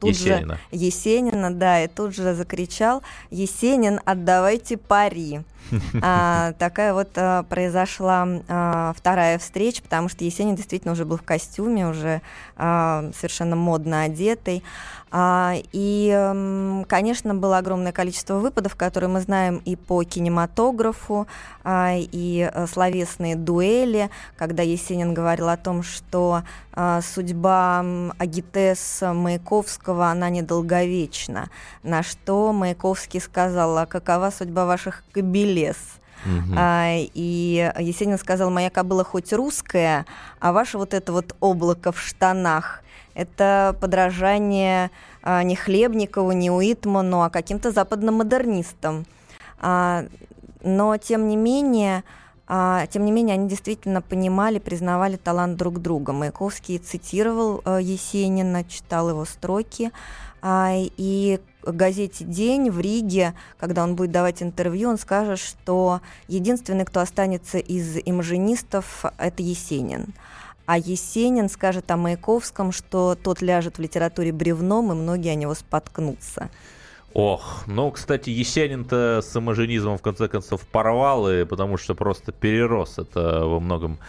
тут 0.00 0.10
Есенина. 0.10 0.54
же 0.54 0.60
Есенина, 0.70 1.54
да, 1.54 1.82
и 1.82 1.88
тут 1.88 2.14
же 2.14 2.34
закричал 2.34 3.02
«Есенин, 3.30 4.00
отдавайте 4.04 4.76
пари». 4.76 5.42
а, 6.02 6.52
такая 6.58 6.92
вот 6.92 7.08
а, 7.16 7.42
произошла 7.44 8.26
а, 8.48 8.92
вторая 8.96 9.38
встреча, 9.38 9.82
потому 9.82 10.08
что 10.08 10.24
Есенин 10.24 10.54
действительно 10.56 10.92
уже 10.92 11.04
был 11.04 11.16
в 11.16 11.22
костюме, 11.22 11.88
уже 11.88 12.20
а, 12.56 13.10
совершенно 13.14 13.56
модно 13.56 14.02
одетый. 14.02 14.62
А, 15.16 15.54
и, 15.70 16.84
конечно, 16.88 17.36
было 17.36 17.58
огромное 17.58 17.92
количество 17.92 18.34
выпадов, 18.34 18.74
которые 18.74 19.08
мы 19.08 19.20
знаем 19.20 19.62
и 19.64 19.76
по 19.76 20.02
кинематографу, 20.02 21.28
а, 21.62 21.92
и 21.94 22.50
э, 22.52 22.66
словесные 22.66 23.36
дуэли, 23.36 24.10
когда 24.36 24.64
Есенин 24.64 25.14
говорил 25.14 25.50
о 25.50 25.56
том, 25.56 25.84
что 25.84 26.42
а, 26.72 27.00
судьба 27.00 27.84
Агитес 28.18 29.04
Маяковского, 29.24 30.10
она 30.10 30.28
недолговечна, 30.28 31.48
на 31.82 32.02
что 32.02 32.52
Маяковский 32.52 33.20
сказал, 33.20 33.78
а 33.78 33.86
какова 33.86 34.30
судьба 34.30 34.66
ваших 34.66 35.02
кобелес? 35.12 35.78
Угу. 36.26 36.54
А, 36.56 36.92
и 36.96 37.72
Есенин 37.78 38.18
сказал, 38.18 38.50
моя 38.50 38.70
кобыла 38.70 39.04
хоть 39.04 39.32
русская, 39.32 40.04
а 40.40 40.52
ваше 40.52 40.78
вот 40.78 40.94
это 40.94 41.12
вот 41.12 41.34
облако 41.40 41.92
в 41.92 42.00
штанах, 42.00 42.82
это 43.14 43.76
подражание 43.80 44.90
а, 45.22 45.42
не 45.42 45.56
Хлебникову, 45.56 46.32
не 46.32 46.50
Уитману, 46.50 47.22
а 47.22 47.30
каким-то 47.30 47.70
западным 47.70 48.16
модернистам. 48.16 49.06
А, 49.58 50.04
но, 50.62 50.96
тем 50.96 51.28
не 51.28 51.36
менее, 51.36 52.04
а, 52.46 52.86
тем 52.88 53.04
не 53.04 53.12
менее, 53.12 53.34
они 53.34 53.48
действительно 53.48 54.02
понимали, 54.02 54.58
признавали 54.58 55.16
талант 55.16 55.56
друг 55.56 55.80
друга. 55.80 56.12
Маяковский 56.12 56.78
цитировал 56.78 57.62
а, 57.64 57.78
Есенина, 57.78 58.64
читал 58.64 59.08
его 59.08 59.24
строки, 59.24 59.90
а, 60.42 60.72
и 60.74 61.40
газете 61.62 62.24
«День» 62.24 62.70
в 62.70 62.78
Риге, 62.78 63.32
когда 63.58 63.82
он 63.82 63.96
будет 63.96 64.10
давать 64.10 64.42
интервью, 64.42 64.90
он 64.90 64.98
скажет, 64.98 65.38
что 65.38 66.02
единственный, 66.28 66.84
кто 66.84 67.00
останется 67.00 67.56
из 67.56 67.96
имажинистов, 68.04 69.06
это 69.16 69.42
Есенин. 69.42 70.12
А 70.66 70.76
Есенин 70.76 71.48
скажет 71.48 71.90
о 71.90 71.96
Маяковском, 71.96 72.72
что 72.72 73.14
тот 73.14 73.40
ляжет 73.40 73.78
в 73.78 73.80
литературе 73.80 74.32
бревном, 74.32 74.92
и 74.92 74.94
многие 74.94 75.30
о 75.30 75.34
него 75.34 75.54
споткнутся. 75.54 76.50
Ох, 77.14 77.62
ну, 77.68 77.92
кстати, 77.92 78.30
Есенин-то 78.30 79.20
с 79.22 79.36
имажинизмом 79.36 79.98
в 79.98 80.02
конце 80.02 80.26
концов 80.26 80.62
порвал, 80.66 81.30
и 81.30 81.44
потому 81.44 81.76
что 81.76 81.94
просто 81.94 82.32
перерос 82.32 82.98
это 82.98 83.46
во 83.46 83.60
многом 83.60 84.00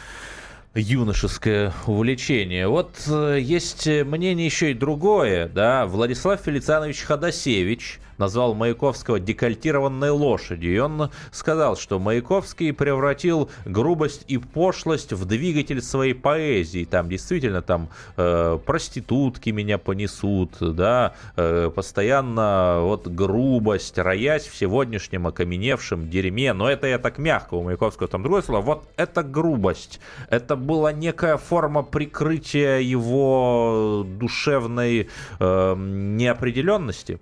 юношеское 0.74 1.72
увлечение. 1.86 2.68
Вот 2.68 3.04
э, 3.08 3.38
есть 3.40 3.86
мнение 3.88 4.48
еще 4.48 4.72
и 4.72 4.74
другое, 4.74 5.48
да, 5.48 5.86
Владислав 5.86 6.42
Фелицианович 6.42 7.04
Ходосевич 7.04 8.00
назвал 8.18 8.54
Маяковского 8.54 9.20
декольтированной 9.20 10.10
лошадью. 10.10 10.76
И 10.76 10.80
он 10.80 11.10
сказал, 11.32 11.78
что 11.78 12.00
Маяковский 12.00 12.74
превратил 12.74 13.50
грубость 13.66 14.26
и 14.28 14.38
пошлость 14.38 15.14
в 15.14 15.26
двигатель 15.26 15.82
своей 15.82 16.14
поэзии. 16.14 16.86
Там 16.86 17.10
действительно 17.10 17.62
там 17.62 17.90
э, 18.18 18.60
проститутки 18.66 19.50
меня 19.50 19.78
понесут, 19.78 20.52
да, 20.60 21.14
э, 21.36 21.70
постоянно 21.74 22.80
вот 22.82 23.08
грубость, 23.08 23.98
роясь 23.98 24.48
в 24.48 24.56
сегодняшнем 24.56 25.28
окаменевшем 25.28 26.10
дерьме. 26.10 26.54
Но 26.54 26.70
это 26.70 26.88
я 26.88 27.00
так 27.00 27.18
мягко, 27.18 27.56
у 27.56 27.64
Маяковского 27.64 28.08
там 28.08 28.22
другое 28.22 28.42
слово. 28.42 28.62
Вот 28.62 28.88
это 28.98 29.24
грубость. 29.24 30.00
Это 30.30 30.56
была 30.56 30.92
некая 30.92 31.38
форма 31.38 31.84
прикрытия 31.84 32.80
его 32.80 34.06
душевной 34.06 35.10
э, 35.40 35.76
неопределенности. 35.78 37.20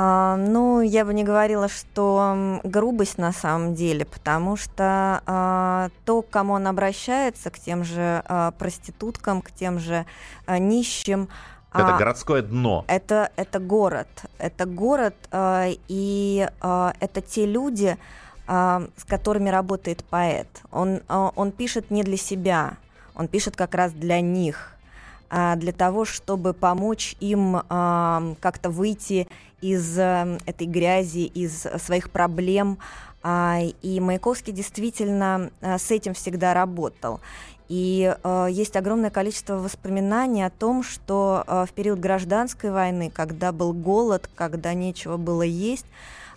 А, 0.00 0.36
ну, 0.36 0.80
я 0.80 1.04
бы 1.04 1.12
не 1.12 1.24
говорила, 1.24 1.68
что 1.68 2.60
грубость 2.62 3.18
на 3.18 3.32
самом 3.32 3.74
деле, 3.74 4.04
потому 4.04 4.56
что 4.56 5.20
а, 5.26 5.88
то, 6.04 6.22
к 6.22 6.30
кому 6.30 6.52
он 6.52 6.68
обращается, 6.68 7.50
к 7.50 7.58
тем 7.58 7.82
же 7.82 8.22
а, 8.26 8.52
проституткам, 8.52 9.42
к 9.42 9.50
тем 9.50 9.80
же 9.80 10.06
а, 10.46 10.58
нищим, 10.58 11.28
это 11.74 11.96
а, 11.96 11.98
городское 11.98 12.42
дно. 12.42 12.84
Это, 12.86 13.32
это 13.34 13.58
город. 13.58 14.06
Это 14.38 14.66
город, 14.66 15.16
а, 15.32 15.66
и 15.88 16.48
а, 16.60 16.94
это 17.00 17.20
те 17.20 17.44
люди, 17.44 17.98
а, 18.46 18.84
с 18.96 19.04
которыми 19.04 19.48
работает 19.48 20.04
поэт. 20.04 20.46
Он, 20.70 21.00
а, 21.08 21.32
он 21.34 21.50
пишет 21.50 21.90
не 21.90 22.04
для 22.04 22.16
себя, 22.16 22.76
он 23.16 23.26
пишет 23.26 23.56
как 23.56 23.74
раз 23.74 23.90
для 23.92 24.20
них 24.20 24.78
а, 25.30 25.56
для 25.56 25.72
того, 25.72 26.04
чтобы 26.04 26.54
помочь 26.54 27.16
им 27.20 27.60
а, 27.68 28.34
как-то 28.40 28.70
выйти 28.70 29.28
из 29.60 29.98
э, 29.98 30.38
этой 30.46 30.66
грязи, 30.66 31.24
из 31.26 31.66
своих 31.78 32.10
проблем. 32.10 32.78
А, 33.22 33.60
и 33.82 34.00
Маяковский 34.00 34.52
действительно 34.52 35.50
э, 35.60 35.78
с 35.78 35.90
этим 35.90 36.14
всегда 36.14 36.54
работал. 36.54 37.20
И 37.68 38.16
э, 38.22 38.46
есть 38.50 38.76
огромное 38.76 39.10
количество 39.10 39.56
воспоминаний 39.56 40.42
о 40.42 40.50
том, 40.50 40.82
что 40.82 41.44
э, 41.46 41.66
в 41.68 41.72
период 41.72 41.98
гражданской 41.98 42.70
войны, 42.70 43.10
когда 43.14 43.52
был 43.52 43.74
голод, 43.74 44.28
когда 44.34 44.72
нечего 44.72 45.18
было 45.18 45.42
есть, 45.42 45.84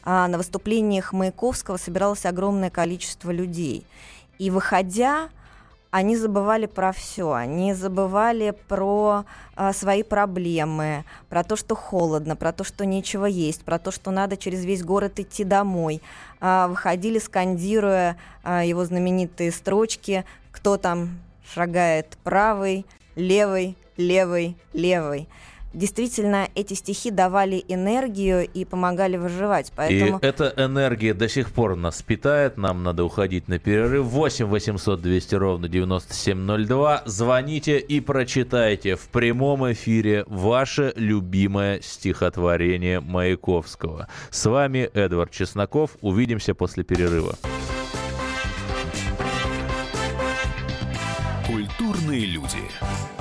э, 0.03 0.09
на 0.27 0.37
выступлениях 0.37 1.13
Маяковского 1.13 1.77
собиралось 1.77 2.25
огромное 2.25 2.69
количество 2.69 3.31
людей. 3.31 3.85
И 4.39 4.49
выходя, 4.49 5.29
они 5.91 6.15
забывали 6.15 6.67
про 6.67 6.93
все, 6.93 7.33
они 7.33 7.73
забывали 7.73 8.55
про 8.69 9.25
а, 9.55 9.73
свои 9.73 10.03
проблемы, 10.03 11.03
про 11.27 11.43
то, 11.43 11.57
что 11.57 11.75
холодно, 11.75 12.37
про 12.37 12.53
то, 12.53 12.63
что 12.63 12.85
нечего 12.85 13.25
есть, 13.25 13.63
про 13.63 13.77
то, 13.77 13.91
что 13.91 14.09
надо 14.09 14.37
через 14.37 14.63
весь 14.63 14.83
город 14.83 15.19
идти 15.19 15.43
домой. 15.43 16.01
А, 16.39 16.69
выходили, 16.69 17.19
скандируя 17.19 18.15
а, 18.41 18.63
его 18.63 18.85
знаменитые 18.85 19.51
строчки 19.51 20.23
«Кто 20.53 20.77
там 20.77 21.19
шагает 21.53 22.17
правый, 22.23 22.85
левый, 23.15 23.75
левый, 23.97 24.55
левый» 24.71 25.27
действительно 25.73 26.49
эти 26.55 26.73
стихи 26.73 27.11
давали 27.11 27.63
энергию 27.67 28.47
и 28.47 28.65
помогали 28.65 29.17
выживать. 29.17 29.71
Поэтому... 29.75 30.19
И 30.19 30.25
эта 30.25 30.53
энергия 30.57 31.13
до 31.13 31.29
сих 31.29 31.51
пор 31.51 31.75
нас 31.75 32.01
питает. 32.01 32.57
Нам 32.57 32.83
надо 32.83 33.03
уходить 33.03 33.47
на 33.47 33.59
перерыв. 33.59 34.05
8 34.05 34.45
800 34.45 35.01
200 35.01 35.35
ровно 35.35 35.67
9702. 35.67 37.03
Звоните 37.05 37.79
и 37.79 37.99
прочитайте 37.99 38.95
в 38.95 39.07
прямом 39.09 39.71
эфире 39.71 40.23
ваше 40.27 40.93
любимое 40.95 41.81
стихотворение 41.81 42.99
Маяковского. 42.99 44.07
С 44.29 44.45
вами 44.49 44.89
Эдвард 44.93 45.31
Чесноков. 45.31 45.97
Увидимся 46.01 46.53
после 46.53 46.83
перерыва. 46.83 47.35
Культурные 51.47 52.25
люди. 52.25 53.20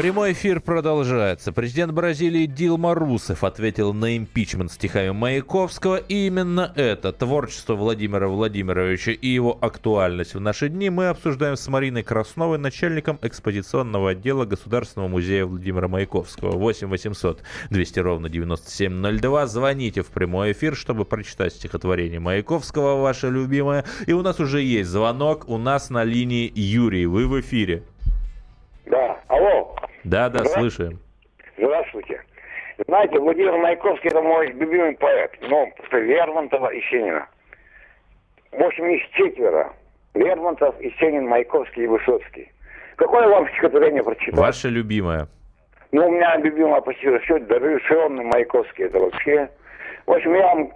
Прямой 0.00 0.32
эфир 0.32 0.62
продолжается. 0.62 1.52
Президент 1.52 1.92
Бразилии 1.92 2.46
Дилма 2.46 2.94
Русев 2.94 3.44
ответил 3.44 3.92
на 3.92 4.16
импичмент 4.16 4.72
стихами 4.72 5.10
Маяковского. 5.10 5.96
И 5.98 6.26
именно 6.26 6.72
это, 6.74 7.12
творчество 7.12 7.74
Владимира 7.74 8.26
Владимировича 8.26 9.12
и 9.12 9.26
его 9.26 9.58
актуальность 9.60 10.32
в 10.32 10.40
наши 10.40 10.70
дни, 10.70 10.88
мы 10.88 11.08
обсуждаем 11.08 11.56
с 11.56 11.68
Мариной 11.68 12.02
Красновой, 12.02 12.56
начальником 12.56 13.18
экспозиционного 13.20 14.12
отдела 14.12 14.46
Государственного 14.46 15.08
музея 15.08 15.44
Владимира 15.44 15.86
Маяковского. 15.86 16.52
8 16.52 16.88
800 16.88 17.42
200 17.68 17.98
ровно 17.98 18.30
9702. 18.30 19.46
Звоните 19.48 20.00
в 20.00 20.08
прямой 20.08 20.52
эфир, 20.52 20.76
чтобы 20.76 21.04
прочитать 21.04 21.52
стихотворение 21.52 22.20
Маяковского, 22.20 23.02
ваше 23.02 23.28
любимое. 23.28 23.84
И 24.06 24.14
у 24.14 24.22
нас 24.22 24.40
уже 24.40 24.62
есть 24.62 24.88
звонок. 24.88 25.46
У 25.46 25.58
нас 25.58 25.90
на 25.90 26.04
линии 26.04 26.50
Юрий. 26.54 27.04
Вы 27.04 27.26
в 27.26 27.38
эфире. 27.38 27.82
Да, 28.86 29.20
алло. 29.28 29.59
Да, 30.04 30.28
да, 30.28 30.44
слышим. 30.44 30.98
Здравствуйте. 31.56 32.22
Знаете, 32.86 33.18
Владимир 33.18 33.56
Маяковский 33.58 34.08
это 34.08 34.22
мой 34.22 34.48
любимый 34.52 34.96
поэт. 34.96 35.32
Ну, 35.42 35.70
Лермонтова 35.92 36.68
и 36.72 36.80
Сенина. 36.90 37.28
В 38.52 38.62
общем, 38.62 38.86
их 38.86 39.02
четверо. 39.12 39.72
Лермонтов, 40.14 40.80
Есенин, 40.80 41.28
Маяковский 41.28 41.84
и 41.84 41.86
Высоцкий. 41.86 42.50
Какое 42.96 43.28
вам 43.28 43.48
стихотворение 43.50 44.02
прочитать? 44.02 44.34
Ваше 44.34 44.68
любимое. 44.68 45.28
Ну, 45.92 46.06
у 46.06 46.10
меня 46.10 46.36
любимое 46.36 46.80
почти 46.80 47.06
все 47.20 47.38
дореволюционный 47.38 48.24
Маяковский. 48.24 48.84
Это 48.84 48.98
вообще... 48.98 49.48
В 50.06 50.12
общем, 50.12 50.34
я 50.34 50.46
вам 50.46 50.72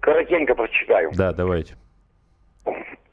коротенько 0.00 0.54
прочитаю. 0.54 1.10
Да, 1.14 1.32
давайте. 1.32 1.74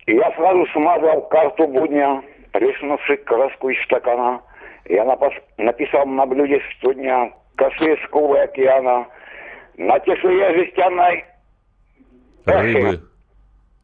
Я 0.07 0.31
сразу 0.35 0.65
смазал 0.73 1.27
карту 1.27 1.67
будня, 1.67 2.23
плеснувши 2.51 3.17
краску 3.17 3.69
из 3.69 3.83
стакана. 3.83 4.41
Я 4.85 5.05
напас... 5.05 5.33
написал 5.57 6.05
на 6.05 6.25
блюде 6.25 6.61
сто 6.77 6.93
дня 6.93 7.31
косые 7.55 7.97
скулы 8.05 8.39
океана. 8.39 9.07
На 9.77 9.99
тесуе 9.99 10.53
жестяной... 10.53 11.25
Рыбы. 12.45 13.01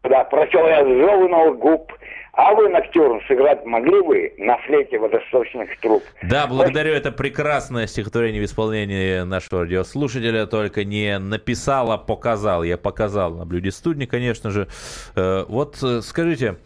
Да, 0.03 0.23
прочел 0.25 0.65
я 0.67 0.83
золотых 0.83 1.59
губ, 1.59 1.93
а 2.37 2.53
вы, 2.53 2.69
Ноктюрн, 2.69 3.19
сыграть 3.27 3.65
могли 3.65 3.99
бы 4.03 4.33
на 4.37 4.57
флейте 4.59 4.99
водосточных 4.99 5.75
труб? 5.79 6.03
Да, 6.21 6.45
благодарю. 6.45 6.93
Это 6.93 7.11
прекрасное 7.11 7.87
стихотворение 7.87 8.39
в 8.41 8.45
исполнении 8.45 9.21
нашего 9.23 9.61
радиослушателя. 9.61 10.45
Только 10.45 10.83
не 10.83 11.17
написал, 11.17 11.91
а 11.91 11.97
показал. 11.97 12.61
Я 12.61 12.77
показал 12.77 13.33
на 13.33 13.45
блюде 13.47 13.71
студни, 13.71 14.05
конечно 14.05 14.51
же. 14.51 14.67
Э, 15.15 15.45
вот 15.47 15.81
э, 15.81 16.01
скажите, 16.01 16.57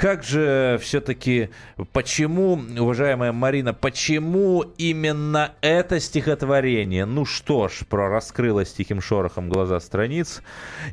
как 0.00 0.22
же 0.22 0.78
все-таки, 0.80 1.50
почему, 1.92 2.54
уважаемая 2.54 3.32
Марина, 3.32 3.74
почему 3.74 4.62
именно 4.78 5.52
это 5.60 6.00
стихотворение, 6.00 7.04
ну 7.04 7.26
что 7.26 7.68
ж, 7.68 7.84
прораскрылось 7.86 8.72
тихим 8.72 9.02
шорохом 9.02 9.50
глаза 9.50 9.78
страниц, 9.78 10.40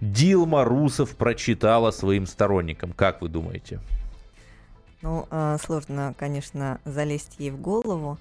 Дилма 0.01 0.65
Русов 0.65 1.15
прочитала 1.15 1.91
своим 1.91 2.27
сторонникам? 2.27 2.91
Как 2.91 3.21
вы 3.21 3.29
думаете? 3.29 3.79
Ну, 5.01 5.25
э, 5.31 5.57
сложно, 5.63 6.13
конечно, 6.19 6.81
залезть 6.83 7.35
ей 7.37 7.51
в 7.51 7.61
голову, 7.61 8.17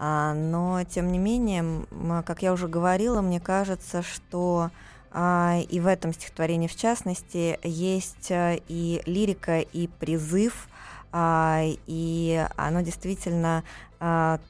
а, 0.00 0.34
но, 0.34 0.82
тем 0.82 1.12
не 1.12 1.18
менее, 1.18 1.86
как 2.26 2.42
я 2.42 2.52
уже 2.52 2.66
говорила, 2.66 3.20
мне 3.20 3.38
кажется, 3.38 4.02
что 4.02 4.70
а, 4.72 4.93
и 5.16 5.80
в 5.80 5.86
этом 5.86 6.12
стихотворении, 6.12 6.66
в 6.66 6.76
частности, 6.76 7.58
есть 7.62 8.30
э, 8.30 8.58
и 8.66 9.00
лирика, 9.06 9.60
и 9.60 9.86
призыв, 9.86 10.68
а, 11.12 11.62
и 11.86 12.44
оно 12.56 12.80
действительно 12.80 13.62
а, 14.00 14.40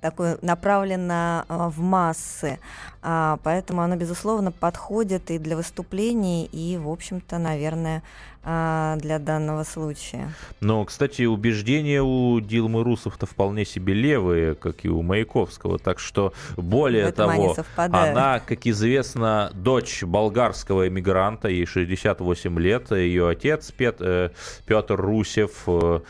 такое 0.00 0.38
направлено 0.40 1.44
в 1.48 1.80
массы, 1.80 2.58
поэтому 3.02 3.82
оно, 3.82 3.96
безусловно, 3.96 4.52
подходит 4.52 5.30
и 5.30 5.38
для 5.38 5.56
выступлений, 5.56 6.46
и, 6.46 6.78
в 6.78 6.88
общем-то, 6.88 7.38
наверное, 7.38 8.02
а, 8.35 8.35
для 8.46 9.18
данного 9.18 9.64
случая. 9.64 10.32
Но, 10.60 10.84
кстати, 10.84 11.22
убеждения 11.22 12.00
у 12.00 12.38
Дилмы 12.38 12.84
Русов-то 12.84 13.26
вполне 13.26 13.64
себе 13.64 13.92
левые, 13.92 14.54
как 14.54 14.84
и 14.84 14.88
у 14.88 15.02
Маяковского. 15.02 15.80
Так 15.80 15.98
что, 15.98 16.32
более 16.56 17.10
того, 17.10 17.56
она, 17.76 18.38
как 18.38 18.66
известно, 18.66 19.50
дочь 19.52 20.04
болгарского 20.04 20.86
эмигранта, 20.86 21.48
ей 21.48 21.66
68 21.66 22.60
лет, 22.60 22.92
ее 22.92 23.28
отец 23.28 23.72
Петр, 23.72 24.04
э, 24.04 24.30
Петр 24.64 24.94
Русев 24.94 25.64
э, 25.66 26.00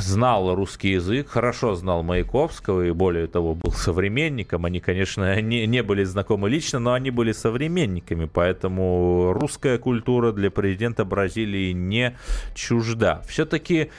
знал 0.00 0.54
русский 0.54 0.92
язык, 0.92 1.28
хорошо 1.28 1.74
знал 1.74 2.02
Маяковского 2.02 2.86
и, 2.86 2.90
более 2.90 3.26
того, 3.26 3.54
был 3.54 3.72
современником. 3.72 4.64
Они, 4.64 4.80
конечно, 4.80 5.40
не, 5.40 5.66
не 5.66 5.82
были 5.82 6.04
знакомы 6.04 6.48
лично, 6.48 6.78
но 6.78 6.92
они 6.92 7.10
были 7.10 7.32
современниками, 7.32 8.26
поэтому 8.26 9.32
русская 9.32 9.78
культура 9.78 10.32
для 10.32 10.50
президента 10.50 11.04
Бразилии 11.04 11.72
не 11.72 12.16
чужда. 12.54 13.22
Все-таки 13.28 13.90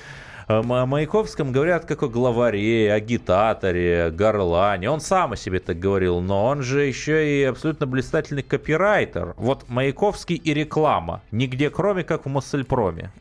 э, 0.48 0.54
о 0.54 0.86
Маяковском 0.86 1.52
говорят 1.52 1.86
как 1.86 2.04
о 2.04 2.08
главаре, 2.08 2.92
агитаторе, 2.92 4.12
горлане. 4.12 4.90
Он 4.90 5.00
сам 5.00 5.34
о 5.34 5.38
себе 5.38 5.60
так 5.60 5.80
говорил, 5.80 6.20
но 6.22 6.46
он 6.46 6.62
же 6.62 6.84
еще 6.84 7.40
и 7.40 7.44
абсолютно 7.44 7.88
блистательный 7.88 8.44
копирайтер. 8.44 9.34
Вот 9.38 9.70
Маяковский 9.70 10.36
и 10.36 10.54
реклама. 10.54 11.22
Нигде 11.32 11.70
кроме 11.70 12.04
как 12.04 12.26
в 12.26 12.30
Моссельпроме. 12.30 13.12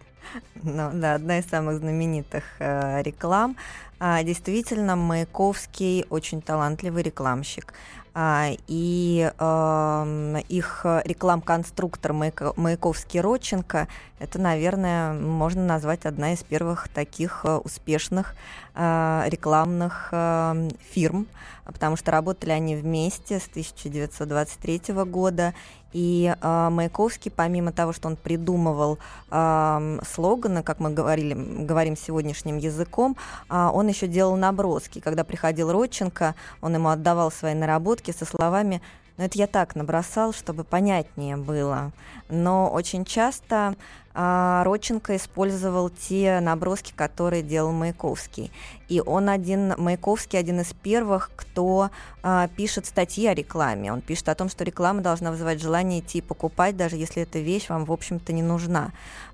Ну, 0.62 0.90
да, 0.94 1.14
одна 1.14 1.38
из 1.38 1.46
самых 1.46 1.78
знаменитых 1.78 2.44
э, 2.58 3.02
реклам. 3.02 3.56
А, 3.98 4.22
действительно, 4.22 4.96
Маяковский 4.96 6.06
очень 6.10 6.42
талантливый 6.42 7.02
рекламщик. 7.02 7.74
А, 8.12 8.48
и 8.66 9.30
э, 9.38 10.40
их 10.48 10.86
реклам-конструктор 11.04 12.12
Маяковский-Родченко– 12.12 13.88
это, 14.20 14.38
наверное, 14.38 15.14
можно 15.14 15.64
назвать 15.64 16.04
одна 16.04 16.34
из 16.34 16.42
первых 16.42 16.88
таких 16.88 17.40
э, 17.44 17.56
успешных 17.56 18.34
э, 18.74 19.22
рекламных 19.26 20.10
э, 20.12 20.68
фирм, 20.90 21.26
потому 21.64 21.96
что 21.96 22.10
работали 22.10 22.50
они 22.50 22.76
вместе 22.76 23.40
с 23.40 23.46
1923 23.48 24.94
года, 25.04 25.54
и 25.92 26.35
э, 26.40 26.68
Маяковский, 26.70 27.31
помимо 27.31 27.72
того, 27.72 27.92
что 27.92 28.09
он 28.09 28.16
придумывал 28.16 28.98
э, 29.31 29.98
слоганы, 30.07 30.62
как 30.62 30.81
мы 30.81 30.90
говорили, 30.90 31.35
говорим 31.35 31.96
сегодняшним 31.96 32.59
языком, 32.59 33.16
э, 33.48 33.70
он 33.72 33.88
еще 33.88 34.07
делал 34.07 34.37
наброски. 34.37 35.00
Когда 35.00 35.24
приходил 35.24 35.72
Родченко, 35.72 36.35
он 36.61 36.74
ему 36.74 36.88
отдавал 36.88 37.31
свои 37.33 37.55
наработки 37.55 38.12
со 38.12 38.24
словами 38.24 38.81
«Ну 39.20 39.26
это 39.26 39.37
я 39.37 39.46
так 39.46 39.76
набросал, 39.76 40.33
чтобы 40.33 40.64
понятнее 40.64 41.37
было». 41.37 41.92
Но 42.30 42.70
очень 42.70 43.04
часто 43.04 43.74
а, 44.14 44.64
Родченко 44.64 45.14
использовал 45.14 45.90
те 45.90 46.40
наброски, 46.40 46.94
которые 46.96 47.42
делал 47.42 47.70
Маяковский. 47.70 48.50
И 48.88 49.02
он 49.04 49.28
один, 49.28 49.74
Маяковский 49.76 50.38
один 50.38 50.61
из 50.61 50.72
первых, 50.72 51.33
кто 51.37 51.90
а, 52.22 52.48
пишет 52.48 52.87
статьи 52.87 53.26
о 53.26 53.35
рекламе. 53.35 53.92
Он 53.92 54.00
пишет 54.00 54.30
о 54.30 54.35
том, 54.35 54.48
что 54.48 54.64
реклама 54.64 55.02
должна 55.02 55.30
вызывать 55.30 55.61
желание 55.61 56.00
идти 56.00 56.22
покупать, 56.22 56.78
даже 56.78 56.96
если 56.96 57.22
эта 57.22 57.40
вещь 57.40 57.68
вам, 57.68 57.85
в 57.85 57.92
общем-то, 57.92 58.33
не 58.33 58.42
нужна. 58.42 58.92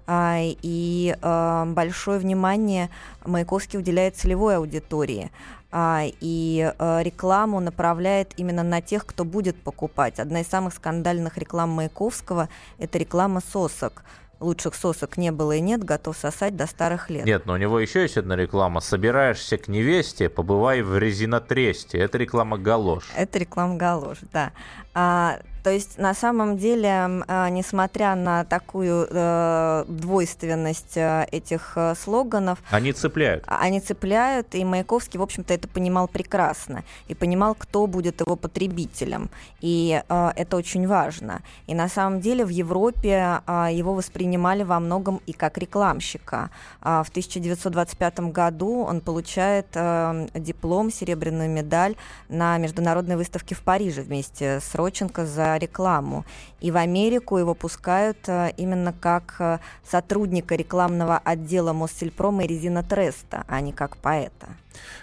А, 0.08 0.38
и 0.40 1.16
а, 1.22 1.64
большое 1.64 2.18
внимание 2.18 2.90
Маяковский 3.24 3.78
уделяет 3.78 4.16
целевой 4.16 4.56
аудитории 4.56 5.30
и 6.20 6.72
а, 6.78 7.00
рекламу 7.02 7.60
направляет 7.60 8.32
именно 8.36 8.62
на 8.62 8.80
тех, 8.80 9.04
кто 9.04 9.24
будет 9.24 9.56
покупать. 9.62 10.18
Одна 10.18 10.40
из 10.40 10.46
самых 10.46 10.74
скандальных 10.74 11.36
реклам 11.38 11.70
Маяковского– 11.70 12.48
это 12.78 12.98
реклама 12.98 13.40
сосок 13.40 14.02
лучших 14.40 14.74
сосок 14.74 15.16
не 15.16 15.32
было 15.32 15.52
и 15.52 15.60
нет, 15.60 15.82
готов 15.82 16.16
сосать 16.16 16.56
до 16.56 16.66
старых 16.66 17.10
лет. 17.10 17.24
Нет, 17.24 17.46
но 17.46 17.54
у 17.54 17.56
него 17.56 17.80
еще 17.80 18.02
есть 18.02 18.16
одна 18.16 18.36
реклама. 18.36 18.80
Собираешься 18.80 19.56
к 19.56 19.68
невесте, 19.68 20.28
побывай 20.28 20.82
в 20.82 20.98
резинотресте. 20.98 21.98
Это 21.98 22.18
реклама 22.18 22.58
галош. 22.58 23.04
Это 23.16 23.38
реклама 23.38 23.76
галош, 23.76 24.18
да. 24.32 24.52
А, 24.94 25.38
то 25.66 25.72
есть 25.72 25.98
на 25.98 26.14
самом 26.14 26.58
деле, 26.58 27.24
а, 27.26 27.50
несмотря 27.50 28.14
на 28.14 28.44
такую 28.44 29.08
э, 29.10 29.84
двойственность 29.88 30.96
э, 30.96 31.26
этих 31.32 31.72
э, 31.74 31.96
слоганов... 32.00 32.60
Они 32.70 32.92
цепляют. 32.92 33.42
А, 33.48 33.58
они 33.62 33.80
цепляют, 33.80 34.54
и 34.54 34.64
Маяковский, 34.64 35.18
в 35.18 35.22
общем-то, 35.24 35.52
это 35.52 35.66
понимал 35.66 36.06
прекрасно. 36.06 36.84
И 37.08 37.16
понимал, 37.16 37.56
кто 37.56 37.88
будет 37.88 38.20
его 38.20 38.36
потребителем. 38.36 39.28
И 39.60 40.00
это 40.08 40.56
очень 40.56 40.86
важно. 40.86 41.42
И 41.66 41.74
на 41.74 41.88
самом 41.88 42.20
деле 42.20 42.44
в 42.44 42.50
Европе 42.50 43.40
его 43.72 43.94
воспринимали 43.94 44.62
во 44.62 44.78
многом 44.78 45.20
и 45.26 45.32
как 45.32 45.58
рекламщика. 45.58 46.50
В 46.80 47.08
1925 47.08 48.20
году 48.30 48.84
он 48.84 49.00
получает 49.00 49.66
диплом, 50.34 50.92
серебряную 50.92 51.50
медаль 51.50 51.96
на 52.28 52.56
международной 52.58 53.16
выставке 53.16 53.56
в 53.56 53.62
Париже 53.62 54.02
вместе 54.02 54.60
с 54.60 54.74
Родченко 54.74 55.26
за 55.26 55.55
рекламу. 55.58 56.24
И 56.60 56.70
в 56.70 56.76
Америку 56.76 57.38
его 57.38 57.54
пускают 57.54 58.18
э, 58.28 58.52
именно 58.56 58.92
как 58.92 59.36
э, 59.38 59.58
сотрудника 59.84 60.54
рекламного 60.54 61.18
отдела 61.18 61.72
Моссельпрома 61.72 62.44
и 62.44 62.46
Резина 62.46 62.82
Треста, 62.82 63.44
а 63.48 63.60
не 63.60 63.72
как 63.72 63.96
поэта. 63.96 64.48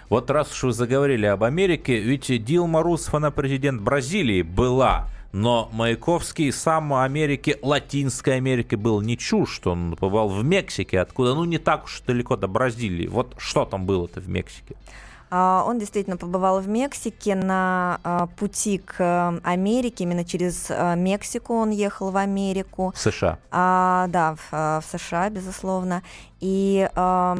Вот 0.08 0.30
раз 0.30 0.52
уж 0.52 0.64
вы 0.64 0.72
заговорили 0.72 1.26
об 1.26 1.44
Америке, 1.44 1.98
ведь 1.98 2.44
Дилма 2.44 2.82
Русф, 2.82 3.14
она 3.14 3.30
президент 3.30 3.80
Бразилии 3.82 4.42
была, 4.42 5.08
но 5.32 5.68
Маяковский 5.72 6.52
сам 6.52 6.94
Америке, 6.94 7.58
Латинской 7.60 8.36
Америке 8.36 8.76
был 8.76 9.00
не 9.00 9.18
что 9.18 9.72
он 9.72 9.96
побывал 9.96 10.28
в 10.28 10.44
Мексике, 10.44 11.00
откуда, 11.00 11.34
ну, 11.34 11.44
не 11.44 11.58
так 11.58 11.86
уж 11.86 12.02
далеко 12.06 12.36
до 12.36 12.46
Бразилии. 12.46 13.08
Вот 13.08 13.34
что 13.38 13.64
там 13.64 13.84
было-то 13.84 14.20
в 14.20 14.28
Мексике? 14.28 14.76
А, 15.36 15.64
он 15.66 15.80
действительно 15.80 16.16
побывал 16.16 16.60
в 16.60 16.68
Мексике 16.68 17.34
на 17.34 17.98
а, 18.04 18.28
пути 18.28 18.78
к 18.78 18.94
э, 19.00 19.40
Америке, 19.42 20.04
именно 20.04 20.24
через 20.24 20.66
э, 20.68 20.94
Мексику 20.94 21.54
он 21.54 21.70
ехал 21.70 22.12
в 22.12 22.16
Америку. 22.16 22.92
В 22.94 23.00
США. 23.00 23.38
А, 23.50 24.06
да, 24.10 24.36
в, 24.36 24.48
э, 24.52 24.80
в 24.80 24.84
США, 24.96 25.30
безусловно. 25.30 26.04
И 26.38 26.88
А, 26.94 27.34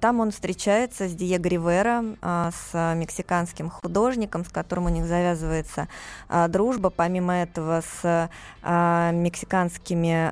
там 0.00 0.20
он 0.20 0.30
встречается 0.32 1.08
с 1.08 1.14
Диего 1.14 1.48
Ривера, 1.48 2.04
а, 2.20 2.50
с 2.50 2.94
мексиканским 2.94 3.70
художником, 3.70 4.44
с 4.44 4.48
которым 4.48 4.86
у 4.86 4.88
них 4.90 5.06
завязывается 5.06 5.88
а, 6.28 6.48
дружба. 6.48 6.90
Помимо 6.90 7.34
этого, 7.34 7.82
с 7.82 8.28
мексиканскими 8.64 10.30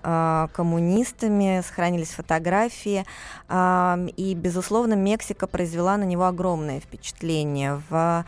коммунистами 0.52 1.62
сохранились 1.66 2.10
фотографии. 2.10 3.04
И, 3.50 4.34
безусловно, 4.36 4.94
Мексика 4.94 5.48
произвела 5.48 5.96
на 5.96 6.04
него 6.04 6.26
огромное 6.26 6.78
впечатление. 6.78 7.82
В 7.90 8.24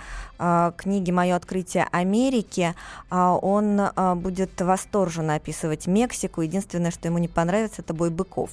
книге 0.77 1.13
«Мое 1.13 1.37
открытие 1.37 1.87
Америки» 1.93 2.75
он 3.11 3.81
будет 4.17 4.61
восторженно 4.61 5.37
описывать 5.37 5.87
Мексику. 5.87 6.41
Единственное, 6.41 6.91
что 6.91 7.07
ему 7.07 7.19
не 7.19 7.29
понравится, 7.29 7.83
это 7.83 7.95
бой 7.95 8.11
быков 8.11 8.51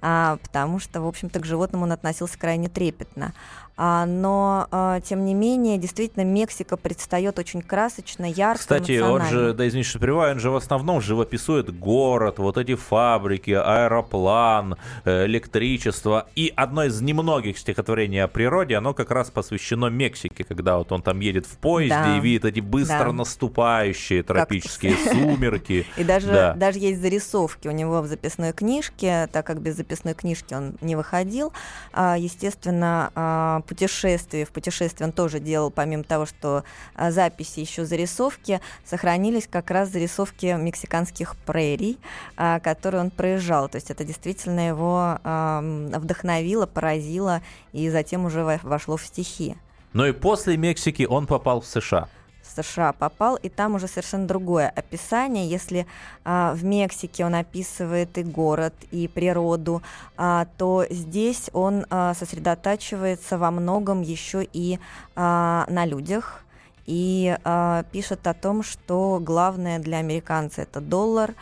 а, 0.00 0.36
потому 0.42 0.78
что, 0.78 1.00
в 1.00 1.06
общем-то, 1.06 1.40
к 1.40 1.46
животным 1.46 1.82
он 1.82 1.92
относился 1.92 2.38
крайне 2.38 2.68
трепетно. 2.68 3.32
А, 3.76 4.06
но, 4.06 4.68
а, 4.70 5.00
тем 5.00 5.24
не 5.24 5.34
менее, 5.34 5.78
действительно, 5.78 6.22
Мексика 6.22 6.76
предстает 6.76 7.38
очень 7.38 7.60
красочно, 7.60 8.24
ярко, 8.24 8.60
Кстати, 8.60 9.00
он 9.00 9.22
же, 9.24 9.52
да 9.52 9.66
извините, 9.66 9.90
что 9.90 9.98
перебиваю, 9.98 10.34
он 10.34 10.38
же 10.38 10.50
в 10.50 10.56
основном 10.56 11.00
живописует 11.00 11.76
город, 11.76 12.38
вот 12.38 12.56
эти 12.56 12.76
фабрики, 12.76 13.50
аэроплан, 13.50 14.76
э, 15.04 15.26
электричество. 15.26 16.28
И 16.36 16.52
одно 16.54 16.84
из 16.84 17.00
немногих 17.00 17.58
стихотворений 17.58 18.22
о 18.22 18.28
природе, 18.28 18.76
оно 18.76 18.94
как 18.94 19.10
раз 19.10 19.30
посвящено 19.30 19.86
Мексике, 19.86 20.44
когда 20.44 20.78
вот 20.78 20.92
он 20.92 21.02
там 21.02 21.18
едет 21.18 21.46
в 21.46 21.56
поезде 21.58 21.94
да. 21.94 22.16
и 22.16 22.20
видит 22.20 22.44
эти 22.44 22.60
быстро 22.60 23.06
да. 23.06 23.12
наступающие 23.12 24.22
тропические 24.22 24.94
как... 24.94 25.14
сумерки. 25.14 25.86
И 25.96 26.04
даже, 26.04 26.28
да. 26.28 26.54
даже 26.54 26.78
есть 26.78 27.00
зарисовки 27.00 27.66
у 27.66 27.72
него 27.72 28.02
в 28.02 28.06
записной 28.06 28.52
книжке, 28.52 29.28
так 29.32 29.44
как 29.46 29.60
без 29.60 29.76
записной 29.76 30.14
книжки 30.14 30.54
он 30.54 30.74
не 30.80 30.94
выходил. 30.94 31.52
А, 31.92 32.16
естественно, 32.16 33.62
путешествий. 33.64 34.44
В 34.44 34.50
путешествии 34.50 35.04
он 35.04 35.12
тоже 35.12 35.40
делал, 35.40 35.70
помимо 35.70 36.04
того, 36.04 36.26
что 36.26 36.64
а, 36.94 37.10
записи, 37.10 37.60
еще 37.60 37.84
зарисовки, 37.84 38.60
сохранились 38.84 39.48
как 39.48 39.70
раз 39.70 39.90
зарисовки 39.90 40.46
мексиканских 40.58 41.36
прерий, 41.36 41.98
а, 42.36 42.60
которые 42.60 43.02
он 43.02 43.10
проезжал. 43.10 43.68
То 43.68 43.76
есть 43.76 43.90
это 43.90 44.04
действительно 44.04 44.68
его 44.68 45.18
вдохновило, 45.24 46.66
поразило 46.66 47.42
и 47.72 47.90
затем 47.90 48.24
уже 48.24 48.44
вошло 48.62 48.96
в 48.96 49.04
стихи. 49.04 49.56
Но 49.92 50.06
и 50.06 50.12
после 50.12 50.56
Мексики 50.56 51.04
он 51.08 51.26
попал 51.26 51.60
в 51.60 51.66
США. 51.66 52.08
США 52.56 52.92
попал, 52.92 53.36
и 53.36 53.48
там 53.48 53.74
уже 53.74 53.88
совершенно 53.88 54.26
другое 54.26 54.68
описание. 54.68 55.48
Если 55.48 55.86
а, 56.24 56.54
в 56.54 56.64
Мексике 56.64 57.24
он 57.24 57.34
описывает 57.34 58.16
и 58.18 58.22
город, 58.22 58.74
и 58.90 59.08
природу, 59.08 59.82
а, 60.16 60.46
то 60.58 60.86
здесь 60.90 61.50
он 61.52 61.86
а, 61.90 62.14
сосредотачивается 62.14 63.38
во 63.38 63.50
многом 63.50 64.02
еще 64.02 64.46
и 64.52 64.78
а, 65.16 65.66
на 65.68 65.84
людях, 65.86 66.44
и 66.86 67.36
э, 67.42 67.84
пишет 67.92 68.26
о 68.26 68.34
том, 68.34 68.62
что 68.62 69.18
главное 69.20 69.78
для 69.78 69.98
американца 69.98 70.62
это 70.62 70.80
доллар, 70.80 71.34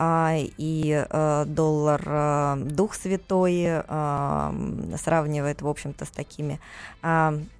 и 0.00 1.06
а, 1.10 1.44
доллар 1.44 2.02
а, 2.06 2.56
Дух 2.56 2.94
Святой 2.94 3.82
сравнивает, 4.96 5.62
в 5.62 5.68
общем-то, 5.68 6.04
с 6.04 6.10
такими 6.10 6.60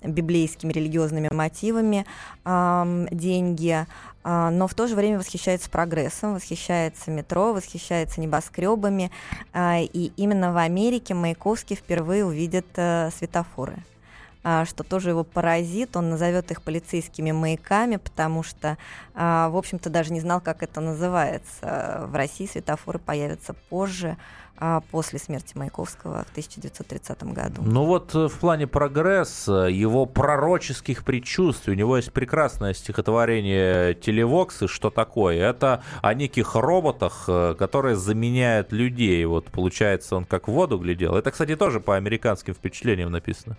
библейскими 0.02 0.72
религиозными 0.72 1.28
мотивами 1.32 2.06
деньги, 2.44 3.86
но 4.24 4.66
в 4.68 4.74
то 4.74 4.86
же 4.86 4.94
время 4.94 5.18
восхищается 5.18 5.70
прогрессом, 5.70 6.34
восхищается 6.34 7.10
метро, 7.10 7.52
восхищается 7.52 8.20
небоскребами, 8.20 9.10
и 9.56 10.12
именно 10.16 10.52
в 10.52 10.56
Америке 10.58 11.14
Маяковский 11.14 11.76
впервые 11.76 12.24
увидит 12.24 12.66
светофоры. 12.74 13.76
А, 14.44 14.64
что 14.64 14.84
тоже 14.84 15.10
его 15.10 15.24
поразит. 15.24 15.96
Он 15.96 16.10
назовет 16.10 16.50
их 16.50 16.62
полицейскими 16.62 17.32
маяками, 17.32 17.96
потому 17.96 18.42
что, 18.42 18.78
а, 19.14 19.48
в 19.50 19.56
общем-то, 19.56 19.90
даже 19.90 20.12
не 20.12 20.20
знал, 20.20 20.40
как 20.40 20.62
это 20.62 20.80
называется. 20.80 22.04
В 22.06 22.14
России 22.14 22.46
светофоры 22.46 22.98
появятся 22.98 23.54
позже, 23.68 24.16
а, 24.60 24.80
после 24.90 25.20
смерти 25.20 25.56
Маяковского 25.56 26.24
в 26.24 26.30
1930 26.30 27.32
году. 27.32 27.62
Ну 27.62 27.84
вот 27.84 28.12
э, 28.16 28.26
в 28.26 28.38
плане 28.40 28.66
прогресса, 28.66 29.68
его 29.70 30.04
пророческих 30.04 31.04
предчувствий, 31.04 31.74
у 31.74 31.76
него 31.76 31.96
есть 31.96 32.12
прекрасное 32.12 32.74
стихотворение 32.74 33.94
«Телевоксы». 33.94 34.66
Что 34.66 34.90
такое? 34.90 35.36
Это 35.36 35.84
о 36.02 36.12
неких 36.12 36.56
роботах, 36.56 37.26
э, 37.28 37.54
которые 37.56 37.94
заменяют 37.94 38.72
людей. 38.72 39.24
Вот 39.26 39.44
получается, 39.44 40.16
он 40.16 40.24
как 40.24 40.48
в 40.48 40.52
воду 40.52 40.76
глядел. 40.78 41.14
Это, 41.14 41.30
кстати, 41.30 41.54
тоже 41.54 41.78
по 41.78 41.94
американским 41.94 42.52
впечатлениям 42.52 43.12
написано. 43.12 43.56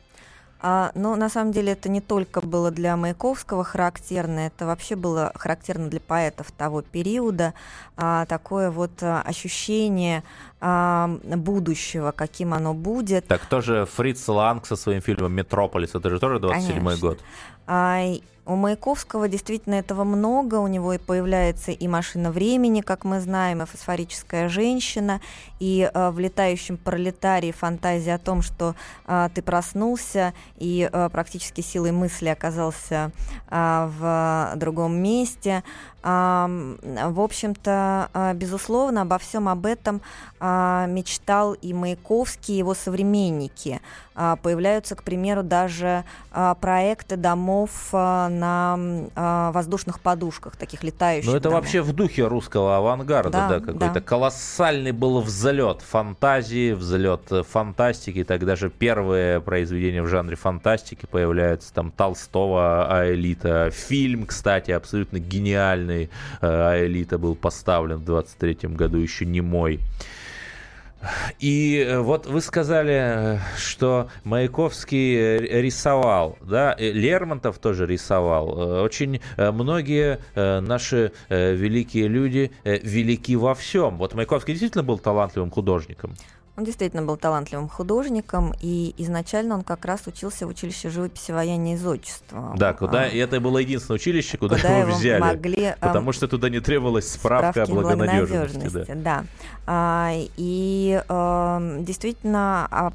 А, 0.61 0.91
но 0.93 1.15
на 1.15 1.29
самом 1.29 1.53
деле 1.53 1.71
это 1.71 1.87
не 1.87 2.01
только 2.01 2.41
было 2.41 2.69
для 2.69 2.97
Маяковского 2.97 3.63
характерно, 3.63 4.39
это 4.39 4.65
вообще 4.65 4.95
было 4.95 5.31
характерно 5.35 5.89
для 5.89 6.01
поэтов 6.01 6.51
того 6.51 6.81
периода. 6.81 7.53
А, 7.95 8.25
такое 8.25 8.69
вот 8.69 8.91
а, 9.01 9.21
ощущение 9.21 10.23
будущего, 10.61 12.11
каким 12.11 12.53
оно 12.53 12.73
будет. 12.73 13.27
Так 13.27 13.45
тоже 13.45 13.85
Фриц 13.85 14.27
Ланг 14.27 14.65
со 14.65 14.75
своим 14.75 15.01
фильмом 15.01 15.33
«Метрополис», 15.33 15.95
это 15.95 16.09
же 16.09 16.19
тоже 16.19 16.37
27-й 16.37 16.99
год. 16.99 17.19
А, 17.65 18.01
у 18.49 18.55
Маяковского 18.55 19.27
действительно 19.27 19.75
этого 19.75 20.03
много, 20.03 20.55
у 20.55 20.65
него 20.65 20.93
и 20.93 20.97
появляется 20.97 21.71
и 21.71 21.87
машина 21.87 22.31
времени, 22.31 22.81
как 22.81 23.03
мы 23.03 23.19
знаем, 23.19 23.61
и 23.61 23.65
фосфорическая 23.65 24.49
женщина, 24.49 25.21
и 25.59 25.87
э, 25.93 26.09
в 26.09 26.17
летающем 26.17 26.77
пролетарии 26.77 27.51
фантазия 27.51 28.15
о 28.15 28.17
том, 28.17 28.41
что 28.41 28.73
э, 29.05 29.29
ты 29.35 29.43
проснулся 29.43 30.33
и 30.57 30.89
э, 30.91 31.09
практически 31.11 31.61
силой 31.61 31.91
мысли 31.91 32.27
оказался 32.29 33.11
э, 33.51 33.89
в 33.99 34.53
другом 34.55 34.95
месте. 34.97 35.63
В 36.01 37.19
общем-то, 37.19 38.33
безусловно, 38.35 39.01
обо 39.01 39.17
всем 39.17 39.49
об 39.49 39.65
этом 39.65 40.01
мечтал 40.87 41.53
и 41.53 41.73
Маяковский, 41.73 42.55
и 42.55 42.57
его 42.57 42.73
современники. 42.73 43.81
Появляются, 44.15 44.95
к 44.95 45.03
примеру, 45.03 45.43
даже 45.43 46.03
проекты 46.59 47.15
домов 47.15 47.93
на 47.93 49.51
воздушных 49.53 50.01
подушках, 50.01 50.57
таких 50.57 50.83
летающих. 50.83 51.29
Ну, 51.31 51.37
это 51.37 51.45
домов. 51.45 51.61
вообще 51.61 51.81
в 51.81 51.93
духе 51.93 52.27
русского 52.27 52.77
авангарда, 52.77 53.31
да, 53.31 53.47
да 53.47 53.59
какой-то 53.59 53.93
да. 53.93 54.01
колоссальный 54.01 54.91
был 54.91 55.21
взлет 55.21 55.81
фантазии, 55.81 56.73
взлет 56.73 57.21
фантастики. 57.49 58.25
Так 58.25 58.45
даже 58.45 58.69
первые 58.69 59.39
произведения 59.39 60.03
в 60.03 60.07
жанре 60.07 60.35
фантастики 60.35 61.05
появляются, 61.05 61.73
там 61.73 61.91
Толстого 61.91 62.87
«Аэлита». 62.93 63.71
Фильм, 63.71 64.25
кстати, 64.25 64.71
абсолютно 64.71 65.19
гениальный 65.19 66.09
э, 66.41 66.85
элита 66.85 67.17
был 67.17 67.35
поставлен 67.35 67.97
в 67.97 68.05
23 68.05 68.69
году, 68.69 68.97
еще 68.97 69.25
не 69.25 69.41
мой. 69.41 69.79
И 71.39 71.77
э, 71.77 71.99
вот 71.99 72.25
вы 72.25 72.41
сказали, 72.41 73.37
э, 73.37 73.39
что 73.57 74.09
Маяковский 74.23 75.37
рисовал, 75.61 76.37
да, 76.41 76.75
Лермонтов 76.77 77.59
тоже 77.59 77.85
рисовал. 77.85 78.83
Очень 78.83 79.21
многие 79.37 80.19
наши 80.35 81.11
великие 81.29 82.07
люди 82.07 82.51
велики 82.63 83.35
во 83.35 83.55
всем. 83.55 83.97
Вот 83.97 84.13
Маяковский 84.13 84.53
действительно 84.53 84.83
был 84.83 84.97
талантливым 84.97 85.51
художником. 85.51 86.15
Он 86.59 86.65
действительно 86.65 87.03
был 87.03 87.15
талантливым 87.15 87.69
художником, 87.69 88.53
и 88.59 88.93
изначально 88.97 89.55
он 89.55 89.61
как 89.61 89.85
раз 89.85 90.07
учился 90.07 90.45
в 90.45 90.49
училище 90.49 90.89
живописи 90.89 91.31
вояния 91.31 91.75
из 91.75 91.87
отчества. 91.87 92.53
Да, 92.57 92.73
куда, 92.73 93.03
а, 93.03 93.07
и 93.07 93.17
это 93.17 93.39
было 93.39 93.59
единственное 93.59 93.95
училище, 93.95 94.37
куда, 94.37 94.57
куда 94.57 94.79
его, 94.79 94.89
его 94.89 94.97
взяли. 94.97 95.21
Могли, 95.21 95.75
потому 95.79 96.11
что 96.11 96.27
туда 96.27 96.49
не 96.49 96.59
требовалась 96.59 97.09
справка 97.09 97.63
о 97.63 97.65
благонадежности. 97.65 98.91
Да. 98.91 98.95
да. 98.95 99.25
А, 99.67 100.11
и 100.35 101.01
а, 101.07 101.77
действительно 101.79 102.67
а, 102.69 102.91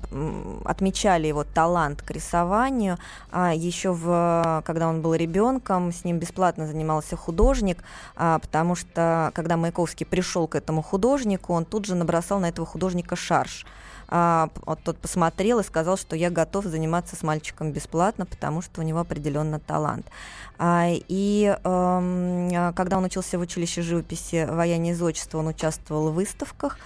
отмечали 0.67 1.27
его 1.27 1.45
талант 1.45 2.03
к 2.03 2.11
рисованию. 2.11 2.99
А, 3.33 3.55
еще 3.55 3.93
в, 3.93 4.63
когда 4.67 4.89
он 4.89 5.01
был 5.01 5.15
ребенком, 5.15 5.91
с 5.91 6.05
ним 6.05 6.19
бесплатно 6.19 6.67
занимался 6.67 7.17
художник, 7.17 7.79
а, 8.15 8.41
потому 8.41 8.75
что 8.75 9.31
когда 9.35 9.57
Маяковский 9.57 10.05
пришел 10.05 10.49
к 10.49 10.55
этому 10.55 10.83
художнику, 10.83 11.55
он 11.55 11.65
тут 11.65 11.87
же 11.87 11.95
набросал 11.95 12.41
на 12.41 12.51
этого 12.51 12.67
художника 12.67 13.17
шарж 13.17 13.54
наш. 13.55 13.67
А, 14.07 14.51
вот 14.67 14.81
тот 14.85 14.99
посмотрел 14.99 15.61
и 15.61 15.65
сказал, 15.65 15.97
что 15.97 16.15
я 16.15 16.31
готов 16.31 16.67
заниматься 16.67 17.17
с 17.17 17.23
мальчиком 17.23 17.73
бесплатно, 17.73 18.27
потому 18.27 18.61
что 18.63 18.81
у 18.81 18.85
него 18.85 19.01
определенно 19.01 19.59
талант. 19.59 20.07
А, 20.59 20.89
и 20.91 21.57
а, 21.65 22.73
когда 22.75 22.99
он 22.99 23.05
учился 23.05 23.39
в 23.39 23.41
училище 23.41 23.83
живописи 23.83 24.47
вояния 24.49 24.93
из 24.93 25.03
отчества, 25.03 25.39
он 25.39 25.49
участвовал 25.49 26.11
в 26.11 26.15
выставках. 26.15 26.79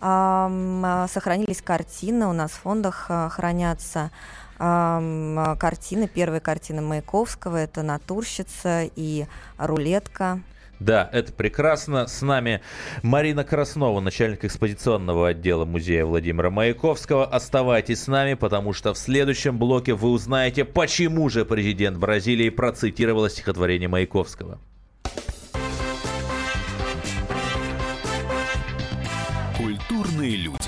А, 0.00 1.06
сохранились 1.10 1.62
картины, 1.62 2.26
у 2.26 2.32
нас 2.32 2.50
в 2.50 2.60
фондах 2.60 3.06
а, 3.08 3.28
хранятся 3.28 4.10
картины, 4.58 6.08
первые 6.08 6.40
картины 6.40 6.80
Маяковского, 6.80 7.58
это 7.58 7.82
«Натурщица» 7.82 8.88
и 8.96 9.26
«Рулетка». 9.58 10.40
Да, 10.78 11.08
это 11.12 11.32
прекрасно. 11.32 12.06
С 12.06 12.20
нами 12.22 12.60
Марина 13.02 13.44
Краснова, 13.44 14.00
начальник 14.00 14.44
экспозиционного 14.44 15.28
отдела 15.28 15.64
музея 15.64 16.04
Владимира 16.04 16.50
Маяковского. 16.50 17.24
Оставайтесь 17.24 18.02
с 18.02 18.06
нами, 18.08 18.34
потому 18.34 18.72
что 18.72 18.92
в 18.92 18.98
следующем 18.98 19.58
блоке 19.58 19.94
вы 19.94 20.10
узнаете, 20.10 20.64
почему 20.64 21.28
же 21.30 21.44
президент 21.44 21.96
Бразилии 21.98 22.50
процитировал 22.50 23.28
стихотворение 23.30 23.88
Маяковского. 23.88 24.60
Культурные 29.56 30.36
люди. 30.36 30.65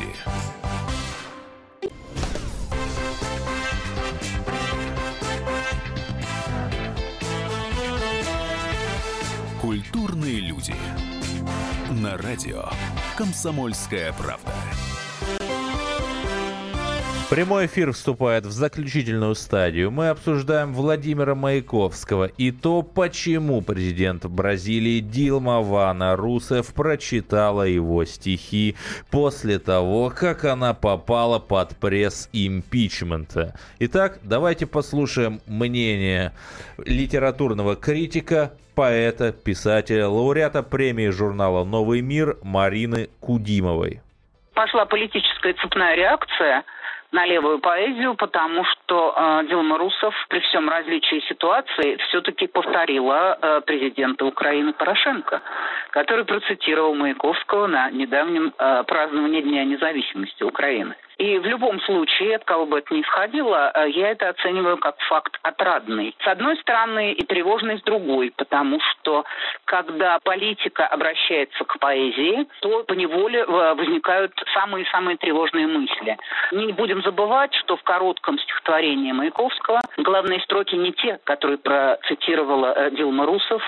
На 12.08 12.16
радио 12.16 12.64
Комсомольская 13.18 14.14
правда. 14.14 14.50
Прямой 17.28 17.66
эфир 17.66 17.92
вступает 17.92 18.46
в 18.46 18.50
заключительную 18.50 19.34
стадию. 19.34 19.90
Мы 19.90 20.08
обсуждаем 20.08 20.72
Владимира 20.72 21.34
Маяковского 21.34 22.24
и 22.24 22.50
то, 22.50 22.80
почему 22.80 23.60
президент 23.60 24.24
Бразилии 24.24 25.00
Дилма 25.00 25.60
Вана 25.60 26.16
Русев 26.16 26.68
прочитала 26.68 27.64
его 27.64 28.06
стихи 28.06 28.74
после 29.10 29.58
того, 29.58 30.08
как 30.08 30.46
она 30.46 30.72
попала 30.72 31.38
под 31.38 31.76
пресс 31.76 32.30
импичмента. 32.32 33.54
Итак, 33.80 34.20
давайте 34.22 34.64
послушаем 34.64 35.42
мнение 35.46 36.32
литературного 36.78 37.76
критика, 37.76 38.54
поэта, 38.78 39.32
писателя, 39.32 40.06
лауреата 40.06 40.62
премии 40.62 41.10
журнала 41.10 41.64
«Новый 41.64 42.00
мир» 42.00 42.36
Марины 42.44 43.08
Кудимовой. 43.20 44.02
Пошла 44.54 44.86
политическая 44.86 45.52
цепная 45.54 45.96
реакция– 45.96 46.64
на 47.10 47.24
левую 47.24 47.58
поэзию, 47.58 48.14
потому 48.14 48.64
что 48.64 49.14
э, 49.16 49.46
Дилма 49.48 49.78
Русов 49.78 50.14
при 50.28 50.40
всем 50.40 50.68
различии 50.68 51.20
ситуации 51.28 51.96
все-таки 52.08 52.46
повторила 52.46 53.38
э, 53.40 53.60
президента 53.62 54.26
Украины 54.26 54.74
Порошенко, 54.74 55.40
который 55.90 56.24
процитировал 56.26 56.94
Маяковского 56.94 57.66
на 57.66 57.90
недавнем 57.90 58.52
э, 58.58 58.84
праздновании 58.86 59.40
Дня 59.40 59.64
независимости 59.64 60.42
Украины. 60.42 60.96
И 61.18 61.36
в 61.38 61.44
любом 61.46 61.80
случае, 61.80 62.36
от 62.36 62.44
кого 62.44 62.64
бы 62.64 62.78
это 62.78 62.94
ни 62.94 63.02
исходило, 63.02 63.72
э, 63.74 63.90
я 63.90 64.10
это 64.10 64.28
оцениваю 64.28 64.78
как 64.78 64.98
факт 65.00 65.36
отрадный. 65.42 66.14
С 66.22 66.26
одной 66.28 66.56
стороны 66.58 67.12
и 67.12 67.24
тревожный 67.24 67.78
с 67.78 67.82
другой, 67.82 68.32
потому 68.36 68.78
что 68.80 69.24
когда 69.64 70.20
политика 70.22 70.86
обращается 70.86 71.64
к 71.64 71.78
поэзии, 71.80 72.46
то 72.60 72.84
по 72.84 72.92
неволе 72.92 73.40
э, 73.40 73.74
возникают 73.74 74.32
самые-самые 74.54 75.16
тревожные 75.16 75.66
мысли. 75.66 76.16
Не 76.52 76.72
будем 76.72 77.02
забывать, 77.02 77.52
что 77.54 77.76
в 77.76 77.82
коротком 77.82 78.38
стихотворении 78.38 79.10
Маяковского 79.10 79.80
главные 79.96 80.40
строки 80.42 80.76
не 80.76 80.92
те, 80.92 81.18
которые 81.24 81.58
процитировала 81.58 82.74
э, 82.76 82.90
Дилма 82.92 83.26
Русов, 83.26 83.62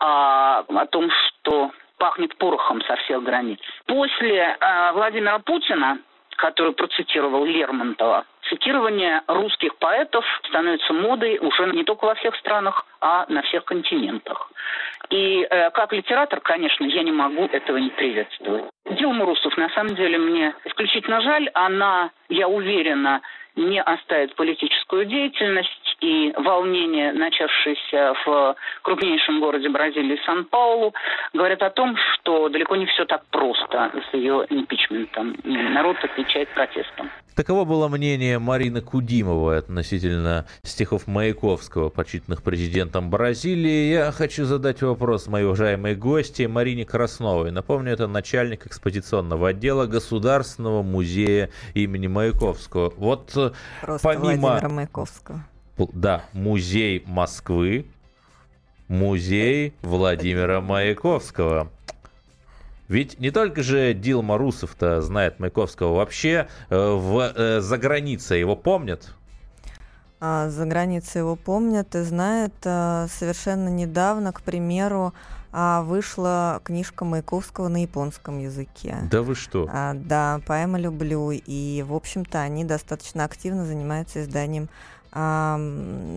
а 0.00 0.64
о 0.66 0.86
том, 0.86 1.10
что 1.10 1.70
пахнет 1.98 2.34
порохом 2.38 2.80
со 2.82 2.96
всех 2.96 3.22
границ. 3.22 3.58
После 3.86 4.56
э, 4.58 4.92
Владимира 4.92 5.38
Путина 5.40 5.98
который 6.38 6.72
процитировал 6.72 7.44
Лермонтова, 7.44 8.24
цитирование 8.48 9.22
русских 9.26 9.76
поэтов 9.76 10.24
становится 10.48 10.92
модой 10.92 11.38
уже 11.38 11.66
не 11.72 11.84
только 11.84 12.06
во 12.06 12.14
всех 12.14 12.34
странах, 12.36 12.86
а 13.00 13.26
на 13.28 13.42
всех 13.42 13.64
континентах. 13.64 14.50
И 15.10 15.46
э, 15.48 15.70
как 15.70 15.92
литератор, 15.92 16.40
конечно, 16.40 16.84
я 16.84 17.02
не 17.02 17.12
могу 17.12 17.46
этого 17.46 17.76
не 17.76 17.90
приветствовать. 17.90 18.64
Дилма 18.90 19.26
Русов, 19.26 19.56
на 19.56 19.68
самом 19.70 19.94
деле, 19.96 20.16
мне 20.18 20.54
исключительно 20.64 21.20
жаль. 21.20 21.50
Она, 21.54 22.10
я 22.28 22.48
уверена, 22.48 23.20
не 23.58 23.82
оставит 23.82 24.34
политическую 24.36 25.04
деятельность 25.04 25.96
и 26.00 26.32
волнения, 26.36 27.12
начавшиеся 27.12 28.14
в 28.24 28.56
крупнейшем 28.82 29.40
городе 29.40 29.68
Бразилии 29.68 30.20
Сан-Паулу, 30.24 30.94
говорят 31.32 31.62
о 31.62 31.70
том, 31.70 31.96
что 31.96 32.48
далеко 32.48 32.76
не 32.76 32.86
все 32.86 33.04
так 33.04 33.24
просто 33.30 33.90
с 34.10 34.14
ее 34.14 34.46
импичментом. 34.48 35.36
Народ 35.44 35.96
отвечает 36.02 36.48
протестом. 36.50 37.10
Таково 37.38 37.64
было 37.64 37.86
мнение 37.86 38.40
Марины 38.40 38.80
Кудимовой 38.80 39.58
относительно 39.58 40.46
стихов 40.64 41.06
Маяковского, 41.06 41.88
почитанных 41.88 42.42
президентом 42.42 43.10
Бразилии. 43.10 43.92
Я 43.92 44.10
хочу 44.10 44.44
задать 44.44 44.82
вопрос 44.82 45.28
моей 45.28 45.44
уважаемой 45.46 45.94
гости 45.94 46.42
Марине 46.46 46.84
Красновой. 46.84 47.52
Напомню, 47.52 47.92
это 47.92 48.08
начальник 48.08 48.66
экспозиционного 48.66 49.50
отдела 49.50 49.86
Государственного 49.86 50.82
музея 50.82 51.50
имени 51.74 52.08
Маяковского. 52.08 52.92
Вот 52.96 53.30
э, 53.36 53.52
Просто 53.82 54.08
помимо... 54.08 54.48
Владимира 54.48 54.68
Маяковского. 54.68 55.44
Да, 55.92 56.24
музей 56.32 57.04
Москвы, 57.06 57.86
музей 58.88 59.74
Владимира 59.82 60.60
Маяковского. 60.60 61.70
Ведь 62.88 63.20
не 63.20 63.30
только 63.30 63.62
же 63.62 63.92
Дилма 63.92 64.38
Русов-то 64.38 65.02
знает 65.02 65.38
Маяковского, 65.38 65.94
вообще 65.94 66.48
э, 66.70 66.76
в, 66.76 67.32
э, 67.34 67.60
за 67.60 67.78
границей 67.78 68.40
его 68.40 68.56
помнят? 68.56 69.14
А, 70.20 70.48
за 70.48 70.66
границей 70.66 71.20
его 71.20 71.36
помнят 71.36 71.94
и 71.94 72.02
знают. 72.02 72.54
А, 72.64 73.06
совершенно 73.08 73.68
недавно, 73.68 74.32
к 74.32 74.40
примеру, 74.40 75.12
а, 75.52 75.82
вышла 75.82 76.60
книжка 76.64 77.04
Маяковского 77.04 77.68
на 77.68 77.82
японском 77.82 78.38
языке. 78.38 78.96
Да 79.10 79.22
вы 79.22 79.34
что? 79.34 79.68
А, 79.72 79.94
да, 79.94 80.40
поэма 80.46 80.78
«Люблю». 80.78 81.30
И, 81.30 81.84
в 81.86 81.94
общем-то, 81.94 82.40
они 82.40 82.64
достаточно 82.64 83.24
активно 83.24 83.64
занимаются 83.64 84.22
изданием 84.22 84.68
а, 85.12 85.60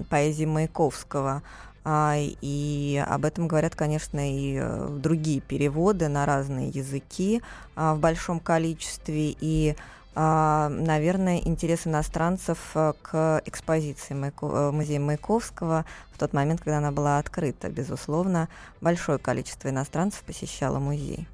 поэзии 0.09 0.45
Маяковского. 0.45 1.43
А, 1.83 2.15
и 2.17 3.03
об 3.07 3.25
этом 3.25 3.47
говорят, 3.47 3.75
конечно, 3.75 4.19
и 4.19 4.59
э, 4.61 4.97
другие 4.99 5.41
переводы 5.41 6.09
на 6.09 6.25
разные 6.25 6.69
языки 6.69 7.41
а, 7.75 7.95
в 7.95 7.99
большом 7.99 8.39
количестве. 8.39 9.35
И 9.39 9.75
а, 10.13 10.69
наверное, 10.69 11.39
интерес 11.39 11.87
иностранцев 11.87 12.59
э, 12.75 12.93
к 13.01 13.41
экспозиции 13.45 14.13
э, 14.13 14.71
музея 14.71 14.99
Маяковского 14.99 15.85
в 16.11 16.19
тот 16.19 16.33
момент, 16.33 16.59
когда 16.59 16.79
она 16.79 16.91
была 16.91 17.17
открыта. 17.17 17.69
Безусловно, 17.69 18.49
большое 18.81 19.17
количество 19.17 19.69
иностранцев 19.69 20.21
посещало 20.23 20.79
музей. 20.79 21.27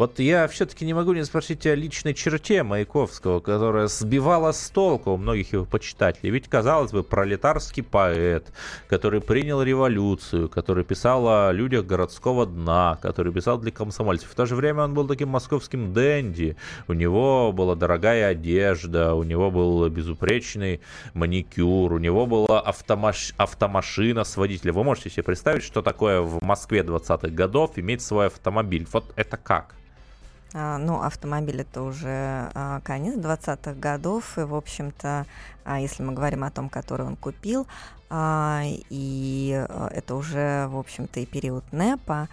Вот 0.00 0.18
я 0.18 0.48
все-таки 0.48 0.86
не 0.86 0.94
могу 0.94 1.12
не 1.12 1.22
спросить 1.26 1.66
о 1.66 1.74
личной 1.74 2.14
черте 2.14 2.62
Маяковского, 2.62 3.40
которая 3.40 3.86
сбивала 3.86 4.52
с 4.52 4.70
толку 4.70 5.10
у 5.10 5.18
многих 5.18 5.52
его 5.52 5.66
почитателей. 5.66 6.30
Ведь, 6.30 6.48
казалось 6.48 6.90
бы, 6.90 7.02
пролетарский 7.02 7.82
поэт, 7.82 8.50
который 8.88 9.20
принял 9.20 9.62
революцию, 9.62 10.48
который 10.48 10.84
писал 10.84 11.28
о 11.28 11.52
людях 11.52 11.84
городского 11.84 12.46
дна, 12.46 12.98
который 13.02 13.30
писал 13.30 13.58
для 13.58 13.72
комсомольцев. 13.72 14.30
В 14.30 14.34
то 14.34 14.46
же 14.46 14.56
время 14.56 14.84
он 14.84 14.94
был 14.94 15.06
таким 15.06 15.28
московским 15.28 15.92
денди. 15.92 16.56
У 16.88 16.94
него 16.94 17.52
была 17.52 17.74
дорогая 17.74 18.28
одежда, 18.28 19.12
у 19.12 19.22
него 19.22 19.50
был 19.50 19.86
безупречный 19.90 20.80
маникюр, 21.12 21.92
у 21.92 21.98
него 21.98 22.24
была 22.24 22.58
автомаш... 22.62 23.34
автомашина 23.36 24.24
с 24.24 24.38
водителем. 24.38 24.76
Вы 24.76 24.84
можете 24.84 25.10
себе 25.10 25.24
представить, 25.24 25.62
что 25.62 25.82
такое 25.82 26.22
в 26.22 26.42
Москве 26.42 26.80
20-х 26.80 27.28
годов 27.28 27.72
иметь 27.76 28.00
свой 28.00 28.28
автомобиль? 28.28 28.86
Вот 28.90 29.12
это 29.14 29.36
как? 29.36 29.74
А, 30.52 30.78
ну, 30.78 31.02
автомобиль 31.02 31.60
это 31.60 31.82
уже 31.82 32.50
а, 32.54 32.80
конец 32.82 33.16
20-х 33.16 33.74
годов, 33.74 34.36
и, 34.36 34.42
в 34.42 34.54
общем-то, 34.54 35.26
если 35.78 36.02
мы 36.02 36.12
говорим 36.12 36.44
о 36.44 36.50
том, 36.50 36.68
который 36.68 37.06
он 37.06 37.16
купил, 37.16 37.66
и 38.12 39.66
это 39.92 40.14
уже, 40.16 40.66
в 40.66 40.76
общем-то, 40.76 41.20
и 41.20 41.26
период 41.26 41.64
НЭПа, 41.70 42.28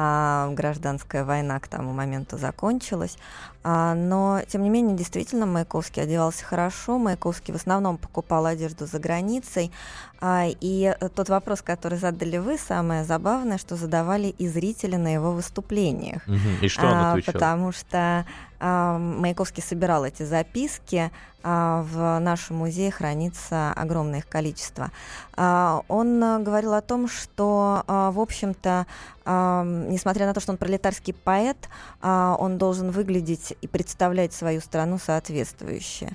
а 0.00 0.48
гражданская 0.52 1.24
война 1.24 1.58
к 1.58 1.66
тому 1.66 1.92
моменту 1.92 2.38
закончилась. 2.38 3.18
А, 3.64 3.94
но, 3.94 4.40
тем 4.46 4.62
не 4.62 4.70
менее, 4.70 4.96
действительно, 4.96 5.44
Маяковский 5.44 6.04
одевался 6.04 6.44
хорошо. 6.44 6.98
Маяковский 6.98 7.52
в 7.52 7.56
основном 7.56 7.98
покупал 7.98 8.46
одежду 8.46 8.86
за 8.86 9.00
границей. 9.00 9.72
А, 10.20 10.44
и 10.46 10.96
тот 11.16 11.28
вопрос, 11.28 11.62
который 11.62 11.98
задали 11.98 12.38
вы, 12.38 12.58
самое 12.58 13.02
забавное, 13.02 13.58
что 13.58 13.74
задавали 13.74 14.28
и 14.28 14.46
зрители 14.46 14.94
на 14.94 15.12
его 15.12 15.32
выступлениях. 15.32 16.22
И 16.62 16.68
что 16.68 16.86
он 16.86 16.96
отвечал? 16.96 17.34
Потому 17.34 17.72
что 17.72 18.24
Маяковский 18.60 19.62
собирал 19.62 20.04
эти 20.04 20.24
записки, 20.24 21.10
а, 21.44 21.82
в 21.82 22.18
нашем 22.18 22.56
музее 22.56 22.90
хранится 22.90 23.72
огромное 23.72 24.18
их 24.18 24.28
количество. 24.28 24.90
А, 25.36 25.82
он 25.86 26.22
э, 26.22 26.40
говорил 26.40 26.74
о 26.74 26.80
том, 26.80 27.08
что, 27.08 27.84
а, 27.86 28.10
в 28.10 28.18
общем-то, 28.18 28.86
несмотря 29.28 30.26
на 30.26 30.34
то, 30.34 30.40
что 30.40 30.52
он 30.52 30.58
пролетарский 30.58 31.12
поэт, 31.12 31.68
он 32.02 32.56
должен 32.56 32.90
выглядеть 32.90 33.54
и 33.60 33.66
представлять 33.66 34.32
свою 34.32 34.60
страну 34.60 34.98
соответствующе. 34.98 36.12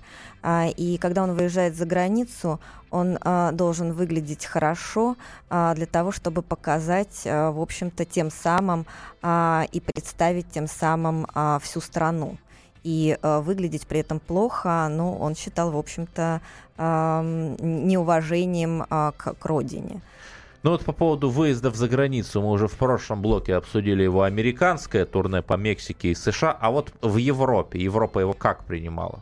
И 0.76 0.98
когда 1.00 1.24
он 1.24 1.34
выезжает 1.34 1.76
за 1.76 1.86
границу, 1.86 2.60
он 2.90 3.20
должен 3.54 3.94
выглядеть 3.94 4.46
хорошо 4.46 5.16
для 5.50 5.86
того, 5.86 6.12
чтобы 6.12 6.42
показать, 6.42 7.22
в 7.26 7.62
общем-то, 7.62 8.06
тем 8.06 8.32
самым 8.32 8.86
и 9.24 9.84
представить 9.86 10.50
тем 10.50 10.68
самым 10.68 11.28
всю 11.62 11.82
страну 11.82 12.38
и 12.84 13.18
э, 13.22 13.40
выглядеть 13.40 13.88
при 13.88 14.02
этом 14.02 14.20
плохо, 14.20 14.88
ну, 14.90 15.16
он 15.18 15.36
считал, 15.36 15.72
в 15.72 15.78
общем-то, 15.78 16.42
э, 16.78 17.56
неуважением 17.62 18.84
э, 18.84 19.12
к, 19.18 19.34
к 19.34 19.46
родине. 19.46 20.02
Ну 20.64 20.72
вот 20.72 20.86
по 20.86 20.94
поводу 20.94 21.30
выездов 21.30 21.76
за 21.76 21.90
границу, 21.90 22.42
мы 22.42 22.50
уже 22.52 22.70
в 22.70 22.78
прошлом 22.78 23.22
блоке 23.22 23.56
обсудили 23.56 24.04
его 24.04 24.24
американское 24.24 25.06
турне 25.06 25.42
по 25.42 25.56
Мексике 25.56 26.12
и 26.12 26.16
США, 26.16 26.58
а 26.58 26.72
вот 26.72 26.94
в 27.02 27.18
Европе, 27.18 27.80
Европа 27.80 28.20
его 28.20 28.32
как 28.32 28.64
принимала? 28.64 29.20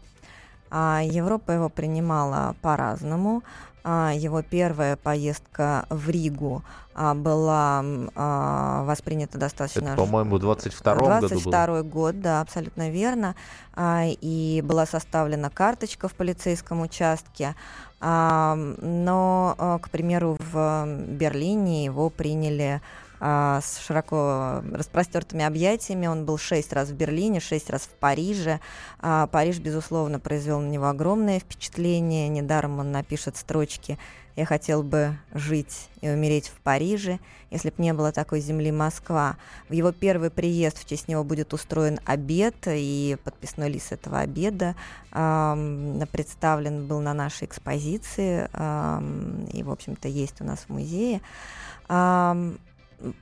А 0.70 1.02
Европа 1.04 1.52
его 1.52 1.68
принимала 1.68 2.56
по-разному. 2.62 3.42
А, 3.84 4.12
его 4.16 4.44
первая 4.44 4.96
поездка 4.96 5.88
в 5.90 6.10
Ригу 6.10 6.64
а, 6.94 7.16
была 7.16 7.84
а, 8.16 8.84
воспринята 8.84 9.40
достаточно... 9.40 9.90
Это, 9.90 9.96
по-моему, 9.96 10.36
в 10.36 10.40
22 10.40 10.96
году 10.96 11.28
22 11.28 11.84
год, 11.84 12.22
да, 12.22 12.42
абсолютно 12.42 12.92
верно. 12.92 13.36
И 13.80 14.62
была 14.64 14.86
составлена 14.86 15.50
карточка 15.50 16.08
в 16.08 16.14
полицейском 16.14 16.82
участке. 16.82 17.56
Но, 18.02 19.80
к 19.82 19.90
примеру, 19.92 20.38
в 20.40 20.86
Берлине 21.08 21.86
его 21.86 22.10
приняли 22.10 22.82
а, 23.24 23.62
с 23.62 23.78
широко 23.86 24.64
распростертыми 24.74 25.46
объятиями. 25.46 26.08
Он 26.08 26.26
был 26.26 26.40
шесть 26.40 26.74
раз 26.74 26.90
в 26.90 26.96
Берлине, 26.96 27.40
шесть 27.40 27.70
раз 27.70 27.84
в 27.84 27.90
Париже. 27.90 28.60
А, 29.00 29.28
Париж, 29.28 29.60
безусловно, 29.60 30.20
произвел 30.20 30.60
на 30.60 30.68
него 30.68 30.88
огромное 30.88 31.40
впечатление. 31.40 32.28
Недаром 32.30 32.80
он 32.80 32.92
напишет 32.92 33.38
строчки 33.38 34.00
«Я 34.36 34.46
хотел 34.46 34.84
бы 34.84 35.18
жить 35.34 35.90
и 36.02 36.10
умереть 36.10 36.48
в 36.48 36.60
Париже, 36.62 37.20
если 37.50 37.70
бы 37.70 37.76
не 37.80 37.94
было 37.94 38.12
такой 38.12 38.40
земли 38.40 38.72
Москва». 38.72 39.38
В 39.70 39.74
его 39.74 39.92
первый 39.92 40.30
приезд 40.30 40.80
в 40.80 40.88
честь 40.88 41.08
него 41.08 41.24
будет 41.24 41.54
устроен 41.54 42.00
обед, 42.06 42.56
и 42.68 43.18
подписной 43.24 43.70
лист 43.70 43.92
этого 43.92 44.20
обеда 44.20 44.76
э, 45.12 46.06
представлен 46.12 46.88
был 46.88 47.02
на 47.02 47.14
нашей 47.14 47.46
экспозиции, 47.46 48.50
э, 48.52 49.48
и, 49.54 49.64
в 49.64 49.72
общем-то, 49.72 50.08
есть 50.08 50.42
у 50.42 50.44
нас 50.44 50.60
в 50.60 50.70
музее. 50.70 51.22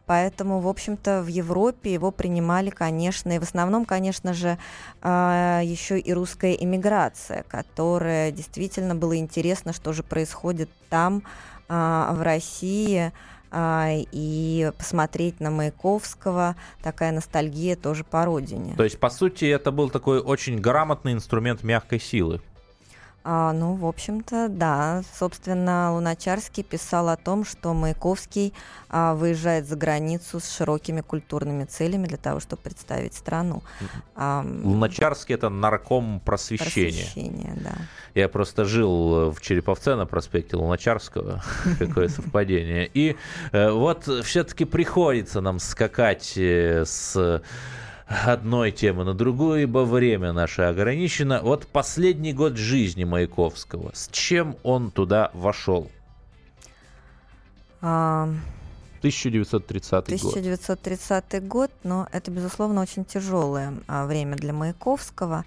Поэтому, 0.05 0.59
в 0.59 0.67
общем-то, 0.67 1.21
в 1.21 1.27
Европе 1.27 1.93
его 1.93 2.11
принимали, 2.11 2.69
конечно, 2.69 3.31
и 3.31 3.39
в 3.39 3.43
основном, 3.43 3.85
конечно 3.85 4.33
же, 4.33 4.57
а, 5.01 5.61
еще 5.63 5.99
и 5.99 6.13
русская 6.13 6.53
иммиграция, 6.53 7.43
которая 7.43 8.31
действительно 8.31 8.95
было 8.95 9.17
интересно, 9.17 9.73
что 9.73 9.93
же 9.93 10.03
происходит 10.03 10.69
там, 10.89 11.23
а, 11.67 12.13
в 12.13 12.21
России, 12.21 13.11
а, 13.51 13.89
и 14.11 14.71
посмотреть 14.77 15.39
на 15.39 15.49
Маяковского, 15.49 16.55
такая 16.83 17.11
ностальгия 17.11 17.75
тоже 17.75 18.03
по 18.03 18.25
родине. 18.25 18.75
То 18.77 18.83
есть, 18.83 18.99
по 18.99 19.09
сути, 19.09 19.45
это 19.45 19.71
был 19.71 19.89
такой 19.89 20.19
очень 20.19 20.59
грамотный 20.59 21.13
инструмент 21.13 21.63
мягкой 21.63 21.99
силы. 21.99 22.41
А, 23.23 23.51
ну, 23.53 23.75
в 23.75 23.85
общем-то, 23.85 24.47
да. 24.49 25.03
Собственно, 25.17 25.93
Луначарский 25.93 26.63
писал 26.63 27.09
о 27.09 27.17
том, 27.17 27.43
что 27.43 27.73
Маяковский 27.73 28.53
а, 28.89 29.13
выезжает 29.13 29.67
за 29.67 29.75
границу 29.75 30.39
с 30.39 30.49
широкими 30.49 31.01
культурными 31.01 31.65
целями 31.65 32.07
для 32.07 32.17
того, 32.17 32.39
чтобы 32.39 32.61
представить 32.61 33.13
страну. 33.13 33.61
А, 34.15 34.45
Луначарский 34.63 35.35
это 35.35 35.49
нарком 35.49 36.21
просвещения. 36.21 37.03
Просвещение, 37.03 37.53
да. 37.57 37.75
Я 38.15 38.29
просто 38.29 38.65
жил 38.65 39.31
в 39.31 39.41
Череповце 39.41 39.95
на 39.95 40.05
проспекте 40.05 40.55
Луначарского. 40.55 41.43
Какое 41.79 42.07
совпадение. 42.07 42.89
И 42.93 43.17
э, 43.51 43.69
вот 43.69 44.09
все-таки 44.23 44.65
приходится 44.65 45.41
нам 45.41 45.59
скакать 45.59 46.33
э, 46.37 46.83
с 46.85 47.41
одной 48.09 48.71
темы 48.71 49.03
на 49.03 49.13
другую, 49.13 49.63
ибо 49.63 49.79
время 49.79 50.33
наше 50.33 50.63
ограничено. 50.63 51.41
Вот 51.43 51.67
последний 51.67 52.33
год 52.33 52.57
жизни 52.57 53.03
Маяковского. 53.03 53.91
С 53.93 54.09
чем 54.09 54.55
он 54.63 54.91
туда 54.91 55.31
вошел? 55.33 55.89
А... 57.81 58.29
1930 58.99 59.91
год. 59.91 60.07
1930 60.07 61.47
год, 61.47 61.71
но 61.83 62.07
это, 62.11 62.31
безусловно, 62.31 62.81
очень 62.81 63.05
тяжелое 63.05 63.75
а, 63.87 64.05
время 64.05 64.35
для 64.35 64.51
Маяковского. 64.51 65.45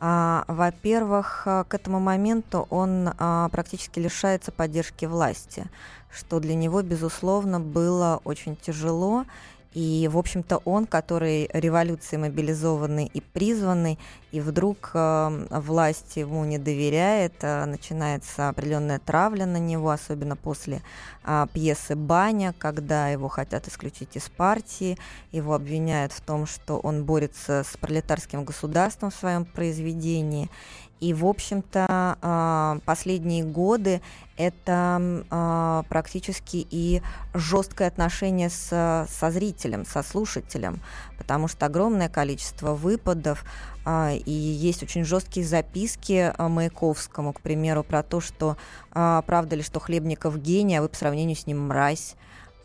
А, 0.00 0.44
во-первых, 0.48 1.42
а, 1.46 1.64
к 1.64 1.74
этому 1.74 2.00
моменту 2.00 2.66
он 2.70 3.10
а, 3.16 3.48
практически 3.50 4.00
лишается 4.00 4.50
поддержки 4.50 5.04
власти, 5.04 5.66
что 6.10 6.40
для 6.40 6.56
него, 6.56 6.82
безусловно, 6.82 7.60
было 7.60 8.20
очень 8.24 8.56
тяжело. 8.56 9.24
И, 9.72 10.08
в 10.10 10.18
общем-то, 10.18 10.58
он, 10.64 10.86
который 10.86 11.48
революции 11.52 12.16
мобилизованный 12.16 13.06
и 13.06 13.20
призванный, 13.20 13.98
и 14.32 14.40
вдруг 14.40 14.90
э, 14.94 15.46
власть 15.50 16.16
ему 16.16 16.44
не 16.44 16.58
доверяет, 16.58 17.34
э, 17.42 17.66
начинается 17.66 18.48
определенная 18.48 18.98
травля 18.98 19.46
на 19.46 19.58
него, 19.58 19.90
особенно 19.90 20.34
после 20.34 20.82
э, 21.24 21.46
пьесы 21.52 21.94
«Баня», 21.94 22.52
когда 22.58 23.08
его 23.08 23.28
хотят 23.28 23.68
исключить 23.68 24.16
из 24.16 24.28
партии, 24.28 24.98
его 25.30 25.54
обвиняют 25.54 26.12
в 26.12 26.20
том, 26.20 26.46
что 26.46 26.78
он 26.78 27.04
борется 27.04 27.62
с 27.64 27.76
пролетарским 27.76 28.44
государством 28.44 29.10
в 29.10 29.14
своем 29.14 29.44
произведении. 29.44 30.50
И, 31.00 31.14
в 31.14 31.26
общем-то, 31.26 31.86
а, 31.88 32.78
последние 32.84 33.42
годы 33.42 34.02
это 34.36 35.24
а, 35.30 35.82
практически 35.88 36.66
и 36.70 37.02
жесткое 37.32 37.88
отношение 37.88 38.50
с, 38.50 39.06
со 39.08 39.30
зрителем, 39.30 39.86
со 39.86 40.02
слушателем, 40.02 40.80
потому 41.16 41.48
что 41.48 41.66
огромное 41.66 42.10
количество 42.10 42.74
выпадов, 42.74 43.44
а, 43.86 44.12
и 44.12 44.30
есть 44.30 44.82
очень 44.82 45.04
жесткие 45.04 45.46
записки 45.46 46.34
Маяковскому, 46.38 47.32
к 47.32 47.40
примеру, 47.40 47.82
про 47.82 48.02
то, 48.02 48.20
что 48.20 48.56
правда 48.90 49.56
ли, 49.56 49.62
что 49.62 49.80
Хлебников 49.80 50.38
гений, 50.38 50.76
а 50.76 50.82
вы 50.82 50.88
по 50.88 50.96
сравнению 50.96 51.36
с 51.36 51.46
ним 51.46 51.66
мразь. 51.68 52.14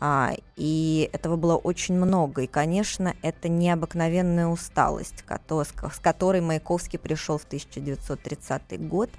А, 0.00 0.34
и 0.56 1.08
этого 1.12 1.36
было 1.36 1.56
очень 1.56 1.94
много. 1.94 2.42
И, 2.42 2.46
конечно, 2.46 3.14
это 3.22 3.48
необыкновенная 3.48 4.46
усталость, 4.46 5.24
с 5.26 5.98
которой 6.00 6.40
Маяковский 6.40 6.98
пришел 6.98 7.38
в 7.38 7.44
1930 7.44 8.88
год. 8.88 9.10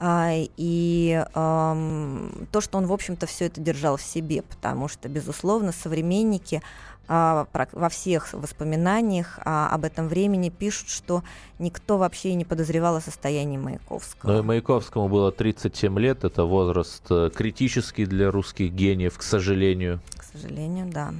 А, 0.00 0.30
и 0.32 1.24
эм, 1.34 2.48
то, 2.52 2.60
что 2.60 2.78
он, 2.78 2.86
в 2.86 2.92
общем-то, 2.92 3.26
все 3.26 3.46
это 3.46 3.60
держал 3.60 3.96
в 3.96 4.02
себе, 4.02 4.42
потому 4.42 4.86
что, 4.86 5.08
безусловно, 5.08 5.72
современники 5.72 6.62
во 7.08 7.88
всех 7.88 8.32
воспоминаниях 8.34 9.38
а, 9.44 9.70
об 9.70 9.84
этом 9.84 10.08
времени 10.08 10.50
пишут, 10.50 10.90
что 10.90 11.22
никто 11.58 11.96
вообще 11.96 12.34
не 12.34 12.44
подозревал 12.44 12.96
о 12.96 13.00
состоянии 13.00 13.56
Маяковского. 13.56 14.30
Но 14.30 14.38
и 14.40 14.42
Маяковскому 14.42 15.08
было 15.08 15.32
37 15.32 15.98
лет, 15.98 16.24
это 16.24 16.44
возраст 16.44 17.02
э, 17.10 17.30
критический 17.34 18.04
для 18.04 18.30
русских 18.30 18.72
гениев, 18.72 19.16
к 19.16 19.22
сожалению. 19.22 20.00
К 20.16 20.24
сожалению, 20.24 20.86
да. 20.86 21.12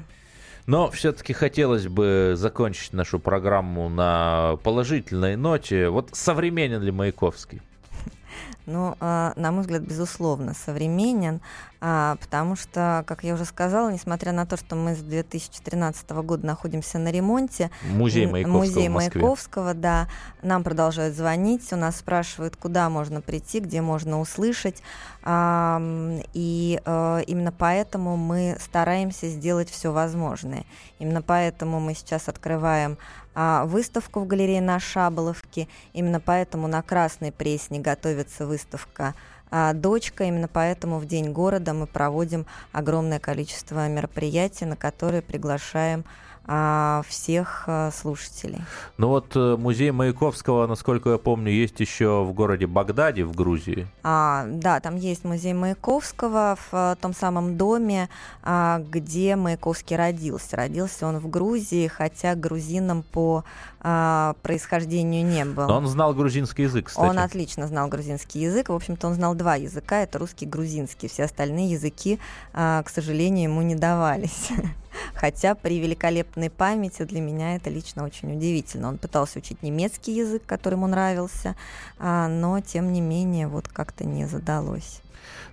Но 0.68 0.90
все-таки 0.90 1.32
хотелось 1.32 1.88
бы 1.88 2.34
закончить 2.36 2.92
нашу 2.92 3.18
программу 3.18 3.88
на 3.88 4.58
положительной 4.62 5.34
ноте. 5.34 5.88
Вот 5.88 6.10
современен 6.12 6.82
ли 6.82 6.92
Маяковский? 6.92 7.62
Ну, 8.66 8.94
а, 9.00 9.32
на 9.36 9.50
мой 9.50 9.62
взгляд, 9.62 9.80
безусловно, 9.80 10.52
современен, 10.52 11.40
а, 11.80 12.16
потому 12.16 12.56
что, 12.56 13.04
как 13.06 13.22
я 13.22 13.34
уже 13.34 13.44
сказала, 13.44 13.90
несмотря 13.90 14.32
на 14.32 14.46
то, 14.46 14.56
что 14.56 14.74
мы 14.74 14.94
с 14.96 14.98
2013 14.98 16.10
года 16.10 16.46
находимся 16.46 16.98
на 16.98 17.10
ремонте, 17.10 17.70
музей 17.90 18.26
Маяковского, 18.26 18.58
музей 18.58 18.88
Маяковского 18.88 19.74
да, 19.74 20.08
нам 20.42 20.64
продолжают 20.64 21.14
звонить, 21.14 21.72
у 21.72 21.76
нас 21.76 21.96
спрашивают, 21.98 22.56
куда 22.56 22.88
можно 22.90 23.20
прийти, 23.20 23.60
где 23.60 23.80
можно 23.80 24.20
услышать, 24.20 24.82
и 25.26 26.80
э, 26.84 27.22
именно 27.26 27.52
поэтому 27.52 28.16
мы 28.16 28.56
стараемся 28.60 29.28
сделать 29.28 29.68
все 29.70 29.92
возможное. 29.92 30.64
Именно 30.98 31.22
поэтому 31.22 31.80
мы 31.80 31.94
сейчас 31.94 32.28
открываем 32.28 32.96
а, 33.40 33.66
выставку 33.66 34.18
в 34.18 34.26
галерее 34.26 34.60
на 34.60 34.80
Шаболовке. 34.80 35.68
Именно 35.92 36.18
поэтому 36.18 36.66
на 36.66 36.82
Красной 36.82 37.30
Пресне 37.30 37.78
готовится 37.78 38.46
выставка 38.46 39.14
а, 39.50 39.72
«Дочка». 39.72 40.24
Именно 40.24 40.48
поэтому 40.48 40.98
в 40.98 41.06
День 41.06 41.32
города 41.32 41.74
мы 41.74 41.86
проводим 41.86 42.46
огромное 42.72 43.18
количество 43.18 43.88
мероприятий, 43.88 44.64
на 44.64 44.76
которые 44.76 45.22
приглашаем 45.22 46.04
а, 46.50 47.02
всех 47.06 47.64
а, 47.66 47.90
слушателей. 47.90 48.60
Ну 48.96 49.08
вот 49.08 49.36
э, 49.36 49.56
музей 49.58 49.90
Маяковского, 49.90 50.66
насколько 50.66 51.10
я 51.10 51.18
помню, 51.18 51.52
есть 51.52 51.78
еще 51.78 52.24
в 52.24 52.32
городе 52.32 52.66
Багдаде 52.66 53.24
в 53.24 53.36
Грузии. 53.36 53.86
А, 54.02 54.46
да, 54.48 54.80
там 54.80 54.96
есть 54.96 55.24
музей 55.24 55.52
Маяковского 55.52 56.56
в 56.56 56.68
а, 56.72 56.94
том 56.96 57.12
самом 57.12 57.58
доме, 57.58 58.08
а, 58.42 58.82
где 58.90 59.36
Маяковский 59.36 59.96
родился. 59.96 60.56
Родился 60.56 61.06
он 61.06 61.18
в 61.18 61.28
Грузии, 61.28 61.86
хотя 61.86 62.34
грузином 62.34 63.02
по 63.02 63.44
а, 63.80 64.34
происхождению 64.42 65.24
не 65.24 65.44
был. 65.44 65.66
Но 65.68 65.76
он 65.76 65.86
знал 65.86 66.14
грузинский 66.14 66.62
язык, 66.62 66.86
кстати. 66.86 67.06
Он 67.06 67.18
отлично 67.18 67.66
знал 67.68 67.88
грузинский 67.88 68.40
язык. 68.40 68.70
В 68.70 68.72
общем-то, 68.72 69.06
он 69.06 69.14
знал 69.14 69.34
два 69.34 69.54
языка. 69.54 70.00
Это 70.00 70.18
русский 70.18 70.46
и 70.46 70.48
грузинский. 70.48 71.08
Все 71.08 71.24
остальные 71.24 71.70
языки, 71.70 72.18
а, 72.52 72.82
к 72.82 72.90
сожалению, 72.90 73.50
ему 73.50 73.62
не 73.62 73.74
давались. 73.76 74.50
Хотя 75.14 75.54
при 75.54 75.78
великолепной 75.78 76.50
памяти 76.50 77.02
для 77.02 77.20
меня 77.20 77.56
это 77.56 77.70
лично 77.70 78.04
очень 78.04 78.36
удивительно. 78.36 78.88
Он 78.88 78.98
пытался 78.98 79.38
учить 79.38 79.62
немецкий 79.62 80.12
язык, 80.12 80.42
который 80.44 80.74
ему 80.74 80.86
нравился, 80.86 81.54
а, 81.98 82.28
но 82.28 82.60
тем 82.60 82.92
не 82.92 83.00
менее 83.00 83.46
вот 83.46 83.68
как-то 83.68 84.04
не 84.04 84.26
задалось. 84.26 85.02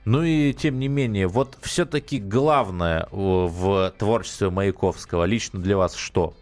Ну 0.06 0.24
и 0.24 0.54
тем 0.54 0.80
не 0.80 0.88
менее, 0.88 1.28
вот 1.28 1.58
все-таки 1.62 2.20
главное 2.20 3.08
в 3.12 3.94
творчестве 3.98 4.50
Маяковского 4.50 5.26
лично 5.26 5.60
для 5.60 5.78
вас 5.78 5.96
что? 5.96 6.34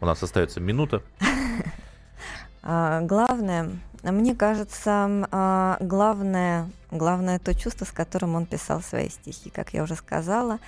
У 0.00 0.06
нас 0.06 0.22
остается 0.22 0.60
минута. 0.60 1.02
А, 2.68 3.00
главное, 3.02 3.78
мне 4.02 4.34
кажется, 4.34 5.08
а, 5.30 5.76
главное, 5.78 6.68
главное 6.90 7.38
то 7.38 7.54
чувство, 7.54 7.84
с 7.84 7.92
которым 7.92 8.34
он 8.34 8.44
писал 8.44 8.82
свои 8.82 9.08
стихи, 9.08 9.50
как 9.50 9.72
я 9.72 9.84
уже 9.84 9.94
сказала, 9.94 10.58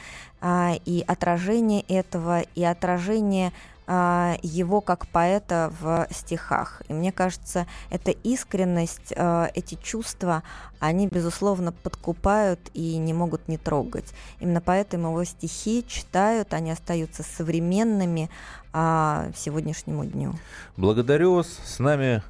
а, 0.41 0.75
и 0.85 1.03
отражение 1.05 1.81
этого, 1.89 2.43
и 2.43 2.63
отражение 2.63 3.53
его 3.89 4.83
как 4.83 5.07
поэта 5.09 5.73
в 5.81 6.07
стихах. 6.11 6.83
И 6.89 6.93
мне 6.93 7.11
кажется, 7.11 7.67
эта 7.91 8.11
искренность, 8.11 9.13
эти 9.55 9.77
чувства, 9.77 10.43
они, 10.79 11.09
безусловно, 11.09 11.73
подкупают 11.73 12.61
и 12.75 12.99
не 12.99 13.15
могут 13.15 13.49
не 13.49 13.57
трогать. 13.57 14.13
Именно 14.41 14.61
поэтому 14.61 15.09
его 15.09 15.25
стихи 15.25 15.85
читают, 15.89 16.53
они 16.53 16.71
остаются 16.71 17.23
современными, 17.23 18.31
а, 18.73 19.31
сегодняшнему 19.35 20.05
дню. 20.05 20.35
Благодарю 20.77 21.35
вас. 21.37 21.49
С 21.65 21.79
нами 21.79 22.23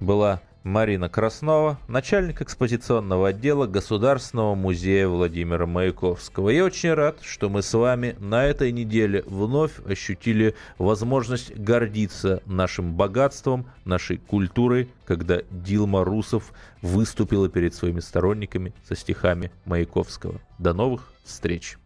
была 0.00 0.40
Марина 0.64 1.10
Краснова, 1.10 1.78
начальник 1.88 2.40
экспозиционного 2.40 3.28
отдела 3.28 3.66
Государственного 3.66 4.54
музея 4.54 5.08
Владимира 5.08 5.66
Маяковского. 5.66 6.48
Я 6.48 6.64
очень 6.64 6.94
рад, 6.94 7.18
что 7.22 7.50
мы 7.50 7.62
с 7.62 7.74
вами 7.74 8.16
на 8.18 8.46
этой 8.46 8.72
неделе 8.72 9.22
вновь 9.26 9.72
ощутили 9.86 10.54
возможность 10.78 11.54
гордиться 11.54 12.42
нашим 12.46 12.94
богатством, 12.94 13.66
нашей 13.84 14.16
культурой, 14.16 14.88
когда 15.04 15.42
Дилма 15.50 16.02
Русов 16.02 16.54
выступила 16.80 17.50
перед 17.50 17.74
своими 17.74 18.00
сторонниками 18.00 18.72
со 18.88 18.96
стихами 18.96 19.52
Маяковского. 19.66 20.40
До 20.58 20.72
новых 20.72 21.12
встреч! 21.24 21.76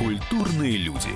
Культурные 0.00 0.78
люди. 0.78 1.12